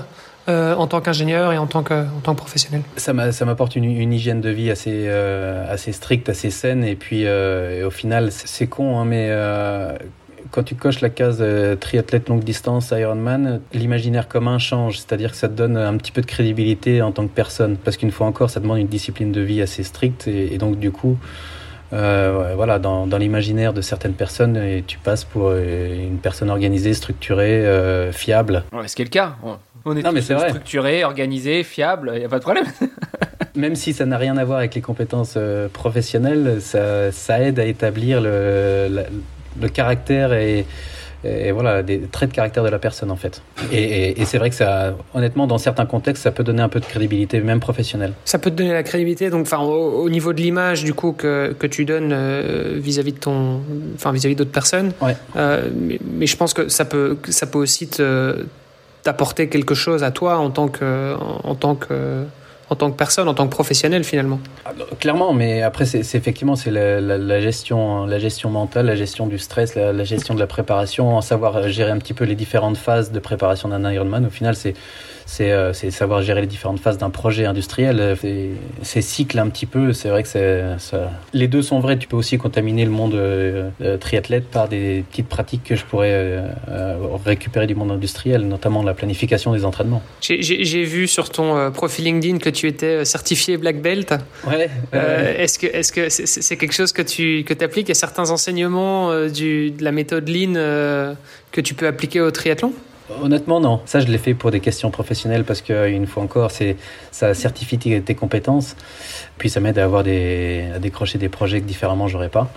en 0.48 0.86
tant 0.86 1.00
qu'ingénieur 1.00 1.52
et 1.52 1.58
en 1.58 1.66
tant 1.66 1.82
que, 1.82 1.94
en 1.94 2.20
tant 2.22 2.34
que 2.34 2.38
professionnel 2.38 2.82
Ça 2.96 3.12
m'apporte 3.12 3.76
une, 3.76 3.84
une, 3.84 4.12
hygiène 4.12 4.40
de 4.40 4.50
vie 4.50 4.70
assez, 4.70 5.08
assez 5.08 5.92
stricte, 5.92 6.28
assez 6.28 6.50
saine. 6.50 6.84
Et 6.84 6.96
puis 6.96 7.26
au 7.28 7.90
final, 7.90 8.30
c'est 8.32 8.66
con, 8.66 8.98
hein, 8.98 9.04
mais 9.04 9.30
quand 10.50 10.62
tu 10.62 10.74
coches 10.74 11.00
la 11.00 11.10
case 11.10 11.38
euh, 11.40 11.76
triathlète 11.76 12.28
longue 12.28 12.44
distance 12.44 12.92
Ironman, 12.96 13.60
l'imaginaire 13.72 14.28
commun 14.28 14.58
change, 14.58 14.98
c'est-à-dire 14.98 15.30
que 15.32 15.36
ça 15.36 15.48
te 15.48 15.54
donne 15.54 15.76
un 15.76 15.96
petit 15.96 16.12
peu 16.12 16.20
de 16.20 16.26
crédibilité 16.26 17.02
en 17.02 17.12
tant 17.12 17.26
que 17.26 17.32
personne, 17.32 17.76
parce 17.76 17.96
qu'une 17.96 18.10
fois 18.10 18.26
encore, 18.26 18.50
ça 18.50 18.60
demande 18.60 18.78
une 18.78 18.86
discipline 18.86 19.32
de 19.32 19.40
vie 19.40 19.60
assez 19.60 19.82
stricte, 19.82 20.28
et, 20.28 20.56
donc 20.58 20.78
du 20.78 20.90
coup, 20.90 21.18
euh, 21.92 22.52
voilà, 22.56 22.78
dans, 22.78 23.06
l'imaginaire 23.18 23.72
de 23.72 23.80
certaines 23.80 24.14
personnes, 24.14 24.56
et 24.56 24.82
tu 24.86 24.98
passes 24.98 25.24
pour 25.24 25.48
euh, 25.48 26.06
une 26.06 26.18
personne 26.18 26.50
organisée, 26.50 26.94
structurée, 26.94 28.10
fiable. 28.12 28.64
Ouais, 28.72 28.88
ce 28.88 28.96
qui 28.96 29.02
est 29.02 29.06
le 29.06 29.10
cas. 29.10 29.36
On 29.86 29.96
est, 29.96 30.02
non, 30.02 30.12
mais 30.12 30.20
structuré, 30.20 31.04
organisé, 31.04 31.62
fiable, 31.62 32.10
il 32.14 32.18
n'y 32.18 32.24
a 32.24 32.28
pas 32.28 32.38
de 32.38 32.42
problème. 32.42 32.66
Même 33.54 33.76
si 33.76 33.92
ça 33.94 34.04
n'a 34.04 34.18
rien 34.18 34.36
à 34.36 34.44
voir 34.44 34.58
avec 34.58 34.74
les 34.74 34.82
compétences 34.82 35.38
professionnelles, 35.72 36.58
ça, 36.60 37.10
ça, 37.12 37.40
aide 37.40 37.58
à 37.58 37.64
établir 37.64 38.20
le, 38.20 39.04
le 39.60 39.68
caractère 39.68 40.32
et, 40.32 40.66
voilà, 41.52 41.82
des 41.82 42.00
traits 42.02 42.30
de 42.30 42.34
caractère 42.34 42.62
de 42.62 42.68
la 42.68 42.78
personne 42.78 43.10
en 43.10 43.16
fait. 43.16 43.42
Et, 43.72 44.24
c'est 44.26 44.38
vrai 44.38 44.50
que 44.50 44.54
ça, 44.54 44.94
honnêtement, 45.14 45.46
dans 45.46 45.58
certains 45.58 45.86
contextes, 45.86 46.22
ça 46.22 46.30
peut 46.30 46.44
donner 46.44 46.62
un 46.62 46.68
peu 46.68 46.78
de 46.78 46.84
crédibilité, 46.84 47.40
même 47.40 47.58
professionnelle. 47.58 48.12
Ça 48.24 48.38
peut 48.38 48.50
te 48.50 48.56
donner 48.56 48.72
la 48.72 48.84
crédibilité, 48.84 49.30
donc, 49.30 49.42
enfin, 49.42 49.58
au, 49.58 50.08
niveau 50.08 50.32
de 50.32 50.40
l'image 50.40 50.84
du 50.84 50.94
coup 50.94 51.12
que, 51.12 51.54
que 51.58 51.66
tu 51.66 51.84
donnes 51.84 52.12
euh, 52.12 52.74
vis-à-vis 52.76 53.12
de 53.12 53.18
ton, 53.18 53.60
enfin, 53.94 54.12
vis-à-vis 54.12 54.36
d'autres 54.36 54.52
personnes. 54.52 54.92
Ouais. 55.00 55.16
Euh, 55.36 55.68
mais, 55.74 55.98
mais, 56.04 56.26
je 56.26 56.36
pense 56.36 56.54
que 56.54 56.68
ça 56.68 56.84
peut, 56.84 57.16
ça 57.28 57.46
peut 57.46 57.58
aussi 57.58 57.88
t'apporter 59.06 59.48
quelque 59.48 59.76
chose 59.76 60.02
à 60.02 60.10
toi 60.10 60.38
en 60.38 60.50
tant 60.50 60.66
que, 60.66 61.14
en 61.44 61.54
tant 61.54 61.76
que 61.76 62.24
en 62.68 62.74
tant 62.74 62.90
que 62.90 62.96
personne, 62.96 63.28
en 63.28 63.34
tant 63.34 63.46
que 63.46 63.52
professionnel 63.52 64.04
finalement. 64.04 64.40
Ah, 64.64 64.70
clairement, 64.98 65.32
mais 65.32 65.62
après 65.62 65.86
c'est 65.86 66.00
effectivement 66.00 66.56
c'est 66.56 66.70
la, 66.70 67.40
gestion, 67.40 68.06
la 68.06 68.18
gestion 68.18 68.50
mentale, 68.50 68.86
la 68.86 68.96
gestion 68.96 69.26
du 69.26 69.38
stress, 69.38 69.74
la, 69.74 70.04
gestion 70.04 70.34
de 70.34 70.40
la 70.40 70.46
préparation, 70.46 71.20
savoir 71.20 71.68
gérer 71.68 71.90
un 71.90 71.98
petit 71.98 72.14
peu 72.14 72.24
les 72.24 72.34
différentes 72.34 72.76
phases 72.76 73.12
de 73.12 73.18
préparation 73.18 73.68
d'un 73.68 73.90
Ironman. 73.90 74.26
Au 74.26 74.30
final, 74.30 74.56
c'est 74.56 74.74
euh, 75.40 75.72
c'est 75.72 75.90
savoir 75.90 76.22
gérer 76.22 76.40
les 76.40 76.46
différentes 76.46 76.80
phases 76.80 76.98
d'un 76.98 77.10
projet 77.10 77.46
industriel. 77.46 77.98
Euh, 78.00 78.14
c'est 78.82 79.02
cycle 79.02 79.38
un 79.38 79.48
petit 79.48 79.66
peu. 79.66 79.92
C'est 79.92 80.08
vrai 80.08 80.22
que 80.22 80.28
ça... 80.28 81.10
les 81.32 81.48
deux 81.48 81.62
sont 81.62 81.80
vrais. 81.80 81.98
Tu 81.98 82.08
peux 82.08 82.16
aussi 82.16 82.38
contaminer 82.38 82.84
le 82.84 82.90
monde 82.90 83.14
euh, 83.14 83.70
triathlète 83.98 84.48
par 84.48 84.68
des 84.68 85.04
petites 85.10 85.28
pratiques 85.28 85.64
que 85.64 85.76
je 85.76 85.84
pourrais 85.84 86.42
récupérer 87.24 87.66
du 87.66 87.74
monde 87.74 87.90
industriel, 87.90 88.46
notamment 88.46 88.82
la 88.82 88.94
planification 88.94 89.52
des 89.52 89.64
entraînements. 89.64 90.02
J'ai 90.20 90.84
vu 90.84 91.08
sur 91.08 91.30
ton 91.30 91.70
profil 91.72 92.04
LinkedIn 92.04 92.38
que 92.38 92.50
tu 92.56 92.66
étais 92.66 93.04
certifié 93.04 93.56
Black 93.56 93.80
Belt. 93.80 94.14
Ouais. 94.46 94.70
Est-ce 95.38 95.58
que 95.58 95.66
est-ce 95.66 95.92
que 95.92 96.08
c'est 96.08 96.56
quelque 96.56 96.74
chose 96.74 96.92
que 96.92 97.02
tu 97.02 97.44
que 97.44 97.54
appliques 97.64 97.90
à 97.90 97.94
certains 97.94 98.30
enseignements 98.30 99.26
du, 99.28 99.70
de 99.70 99.84
la 99.84 99.92
méthode 99.92 100.28
Lean 100.28 100.54
que 101.52 101.60
tu 101.60 101.74
peux 101.74 101.86
appliquer 101.86 102.20
au 102.20 102.30
triathlon? 102.30 102.72
Honnêtement, 103.22 103.60
non. 103.60 103.80
Ça, 103.86 104.00
je 104.00 104.06
l'ai 104.08 104.18
fait 104.18 104.34
pour 104.34 104.50
des 104.50 104.60
questions 104.60 104.90
professionnelles 104.90 105.44
parce 105.44 105.60
qu'une 105.60 106.06
fois 106.06 106.24
encore, 106.24 106.50
c'est 106.50 106.76
ça 107.12 107.34
certifie 107.34 107.78
tes 107.78 108.14
compétences. 108.14 108.76
Puis 109.38 109.48
ça 109.48 109.60
m'aide 109.60 109.78
à 109.78 109.84
avoir 109.84 110.02
des 110.02 110.64
à 110.74 110.78
décrocher 110.78 111.18
des 111.18 111.28
projets 111.28 111.60
que 111.60 111.66
différemment 111.66 112.08
j'aurais 112.08 112.30
pas. 112.30 112.50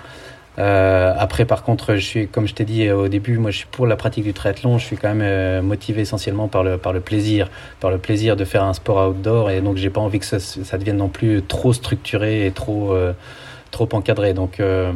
Euh, 0.60 1.14
après, 1.18 1.46
par 1.46 1.64
contre, 1.64 1.96
je 1.96 2.06
suis, 2.06 2.28
comme 2.28 2.48
je 2.48 2.54
t'ai 2.54 2.66
dit 2.66 2.92
au 2.92 3.08
début, 3.08 3.38
moi, 3.38 3.52
je 3.52 3.58
suis 3.58 3.68
pour 3.72 3.88
la 3.88 3.96
pratique 3.96 4.26
du 4.26 4.34
triathlon. 4.34 4.78
Je 4.78 4.86
suis 4.86 4.98
quand 4.98 5.10
même 5.10 5.22
euh, 5.22 5.62
motivé 5.62 6.02
essentiellement 6.02 6.48
par 6.48 6.64
le 6.64 6.78
par 6.78 6.92
le 6.92 7.00
plaisir, 7.00 7.50
par 7.80 7.92
le 7.92 7.98
plaisir 7.98 8.36
de 8.36 8.46
faire 8.46 8.64
un 8.64 8.74
sport 8.74 9.10
outdoor. 9.10 9.52
Et 9.52 9.62
donc, 9.62 9.78
j'ai 9.78 9.90
pas 9.90 10.02
envie 10.02 10.20
que 10.20 10.26
ça, 10.26 10.78
devienne 10.78 10.98
non 10.98 11.10
plus 11.10 11.42
trop 11.44 11.72
structuré 11.72 12.46
et 12.46 12.52
trop 12.52 12.94
euh, 12.94 13.14
trop 13.72 13.88
encadré. 13.94 14.34
Donc 14.34 14.60
euh, 14.60 14.92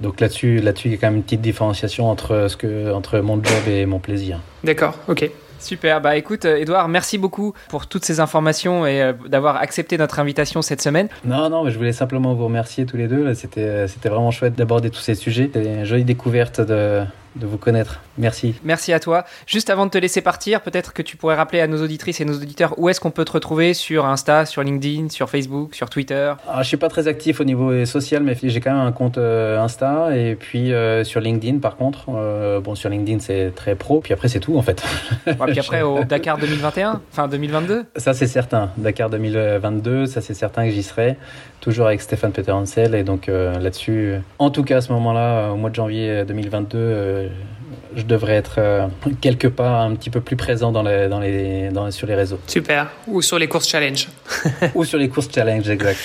donc 0.00 0.20
là-dessus, 0.20 0.60
là-dessus, 0.60 0.88
il 0.88 0.92
y 0.92 0.94
a 0.94 0.98
quand 0.98 1.08
même 1.08 1.16
une 1.16 1.22
petite 1.22 1.40
différenciation 1.40 2.08
entre, 2.08 2.48
entre 2.92 3.18
mon 3.18 3.42
job 3.42 3.68
et 3.68 3.84
mon 3.84 3.98
plaisir. 3.98 4.40
D'accord, 4.62 4.94
ok. 5.08 5.30
Super, 5.58 6.00
bah 6.00 6.16
écoute 6.16 6.44
Edouard, 6.44 6.88
merci 6.88 7.18
beaucoup 7.18 7.52
pour 7.68 7.86
toutes 7.86 8.04
ces 8.04 8.20
informations 8.20 8.86
et 8.86 9.02
euh, 9.02 9.12
d'avoir 9.26 9.56
accepté 9.56 9.98
notre 9.98 10.18
invitation 10.18 10.62
cette 10.62 10.80
semaine. 10.80 11.08
Non, 11.24 11.50
non, 11.50 11.64
mais 11.64 11.70
je 11.70 11.78
voulais 11.78 11.92
simplement 11.92 12.34
vous 12.34 12.44
remercier 12.44 12.86
tous 12.86 12.96
les 12.96 13.08
deux. 13.08 13.34
C'était, 13.34 13.88
c'était 13.88 14.08
vraiment 14.08 14.30
chouette 14.30 14.54
d'aborder 14.54 14.90
tous 14.90 15.00
ces 15.00 15.14
sujets. 15.14 15.50
C'était 15.52 15.64
une 15.64 15.84
jolie 15.84 16.04
découverte 16.04 16.60
de, 16.60 17.02
de 17.36 17.46
vous 17.46 17.58
connaître. 17.58 18.00
Merci. 18.16 18.54
Merci 18.64 18.92
à 18.92 19.00
toi. 19.00 19.24
Juste 19.46 19.70
avant 19.70 19.86
de 19.86 19.90
te 19.90 19.98
laisser 19.98 20.20
partir, 20.20 20.60
peut-être 20.60 20.92
que 20.92 21.02
tu 21.02 21.16
pourrais 21.16 21.36
rappeler 21.36 21.60
à 21.60 21.66
nos 21.66 21.82
auditrices 21.82 22.20
et 22.20 22.24
nos 22.24 22.34
auditeurs 22.34 22.78
où 22.78 22.88
est-ce 22.88 23.00
qu'on 23.00 23.10
peut 23.10 23.24
te 23.24 23.32
retrouver 23.32 23.74
sur 23.74 24.06
Insta, 24.06 24.46
sur 24.46 24.62
LinkedIn, 24.62 25.08
sur 25.08 25.30
Facebook, 25.30 25.74
sur 25.74 25.90
Twitter? 25.90 26.32
Ah, 26.48 26.62
je 26.62 26.68
suis 26.68 26.76
pas 26.76 26.88
très 26.88 27.08
actif 27.08 27.40
au 27.40 27.44
niveau 27.44 27.84
social, 27.84 28.22
mais 28.22 28.36
j'ai 28.42 28.60
quand 28.60 28.72
même 28.72 28.86
un 28.86 28.92
compte 28.92 29.18
euh, 29.18 29.60
Insta 29.60 30.16
et 30.16 30.34
puis 30.34 30.72
euh, 30.72 31.04
sur 31.04 31.20
LinkedIn 31.20 31.58
par 31.58 31.76
contre. 31.76 32.06
Euh, 32.08 32.60
bon, 32.60 32.74
sur 32.74 32.90
LinkedIn 32.90 33.20
c'est 33.20 33.52
très 33.54 33.74
pro. 33.74 34.00
Puis 34.00 34.12
après 34.12 34.28
c'est 34.28 34.40
tout 34.40 34.56
en 34.56 34.62
fait. 34.62 34.82
Et 35.26 35.34
puis 35.34 35.58
après 35.58 35.82
au 35.82 36.04
Dakar 36.08 36.38
2021, 36.38 37.00
enfin 37.12 37.28
2022. 37.28 37.84
Ça 37.96 38.14
c'est 38.14 38.26
certain. 38.26 38.70
Dakar 38.76 39.10
2022, 39.10 40.06
ça 40.06 40.20
c'est 40.20 40.34
certain 40.34 40.66
que 40.66 40.70
j'y 40.70 40.82
serai. 40.82 41.16
Toujours 41.60 41.86
avec 41.86 42.00
Stéphane 42.00 42.32
Peter 42.32 42.52
Hansel 42.52 42.94
et 42.94 43.02
donc 43.02 43.26
là-dessus, 43.26 44.14
en 44.38 44.50
tout 44.50 44.62
cas 44.62 44.78
à 44.78 44.80
ce 44.80 44.92
moment-là, 44.92 45.50
au 45.50 45.56
mois 45.56 45.70
de 45.70 45.74
janvier 45.74 46.24
2022 46.24 47.30
je 47.94 48.02
devrais 48.02 48.34
être 48.34 48.56
euh, 48.58 48.86
quelque 49.20 49.48
part 49.48 49.80
un 49.80 49.94
petit 49.94 50.10
peu 50.10 50.20
plus 50.20 50.36
présent 50.36 50.72
dans 50.72 50.82
les, 50.82 51.08
dans 51.08 51.20
les, 51.20 51.70
dans, 51.70 51.90
sur 51.90 52.06
les 52.06 52.14
réseaux. 52.14 52.38
Super. 52.46 52.88
Ou 53.06 53.22
sur 53.22 53.38
les 53.38 53.48
courses 53.48 53.68
challenge. 53.68 54.08
Ou 54.74 54.84
sur 54.84 54.98
les 54.98 55.08
courses 55.08 55.28
challenge, 55.32 55.68
exact. 55.68 55.98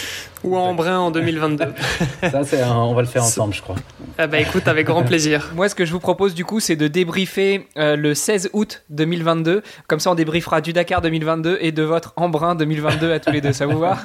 Ou 0.43 0.57
en 0.57 0.73
brun 0.73 0.99
en 0.99 1.11
2022. 1.11 1.65
Ça, 2.21 2.43
c'est 2.43 2.63
on 2.63 2.93
va 2.93 3.01
le 3.01 3.07
faire 3.07 3.23
ensemble, 3.23 3.53
je 3.53 3.61
crois. 3.61 3.75
Ah 4.17 4.27
bah 4.27 4.39
écoute, 4.39 4.67
avec 4.67 4.87
grand 4.87 5.03
plaisir. 5.03 5.51
Moi, 5.55 5.69
ce 5.69 5.75
que 5.75 5.85
je 5.85 5.91
vous 5.91 6.01
propose 6.01 6.33
du 6.33 6.43
coup, 6.43 6.59
c'est 6.59 6.75
de 6.75 6.87
débriefer 6.87 7.67
euh, 7.77 7.95
le 7.95 8.13
16 8.13 8.49
août 8.53 8.83
2022. 8.89 9.63
Comme 9.87 9.99
ça, 9.99 10.11
on 10.11 10.15
débriefera 10.15 10.59
du 10.59 10.73
Dakar 10.73 11.01
2022 11.01 11.59
et 11.61 11.71
de 11.71 11.83
votre 11.83 12.13
Embrun 12.17 12.55
2022 12.55 13.13
à 13.13 13.19
tous 13.19 13.31
les 13.31 13.41
deux. 13.41 13.53
Ça 13.53 13.65
vous 13.65 13.79
va? 13.79 13.99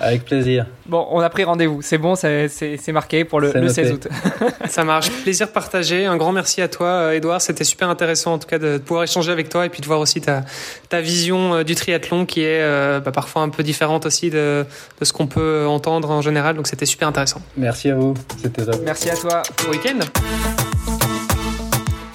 Avec 0.00 0.24
plaisir. 0.24 0.66
Bon, 0.86 1.06
on 1.10 1.20
a 1.20 1.30
pris 1.30 1.44
rendez-vous. 1.44 1.82
C'est 1.82 1.98
bon, 1.98 2.14
c'est 2.14 2.92
marqué 2.92 3.24
pour 3.24 3.40
le, 3.40 3.68
16 3.68 3.92
août. 3.92 4.08
Ça 4.68 4.84
marche. 4.84 5.10
Plaisir 5.22 5.50
partagé. 5.50 6.06
Un 6.06 6.16
grand 6.16 6.32
merci 6.32 6.60
à 6.62 6.68
toi, 6.68 7.14
Edouard. 7.14 7.40
C'était 7.40 7.64
super 7.64 7.88
intéressant, 7.88 8.34
en 8.34 8.38
tout 8.38 8.48
cas, 8.48 8.58
de 8.58 8.78
pouvoir 8.78 9.04
échanger 9.04 9.32
avec 9.32 9.48
toi 9.48 9.66
et 9.66 9.68
puis 9.68 9.80
de 9.80 9.86
voir 9.86 10.00
aussi 10.00 10.20
ta, 10.20 10.44
ta 10.88 11.00
vision 11.00 11.54
euh, 11.54 11.62
du 11.62 11.74
triathlon 11.74 12.26
qui 12.26 12.42
est 12.42 12.60
euh, 12.62 13.00
bah, 13.00 13.12
parfois 13.12 13.42
un 13.42 13.48
peu 13.48 13.62
différente 13.62 14.06
aussi 14.06 14.30
de, 14.30 14.64
de 15.00 15.04
ce 15.04 15.12
qu'on 15.12 15.26
peut 15.26 15.66
entendre 15.66 16.10
en 16.10 16.22
général. 16.22 16.56
Donc, 16.56 16.66
c'était 16.66 16.86
super 16.86 17.08
intéressant. 17.08 17.42
Merci 17.56 17.90
à 17.90 17.94
vous. 17.94 18.14
C'était 18.42 18.64
top. 18.64 18.80
Merci 18.84 19.10
à 19.10 19.16
toi. 19.16 19.42
Bon 19.64 19.70
week-end. 19.70 19.98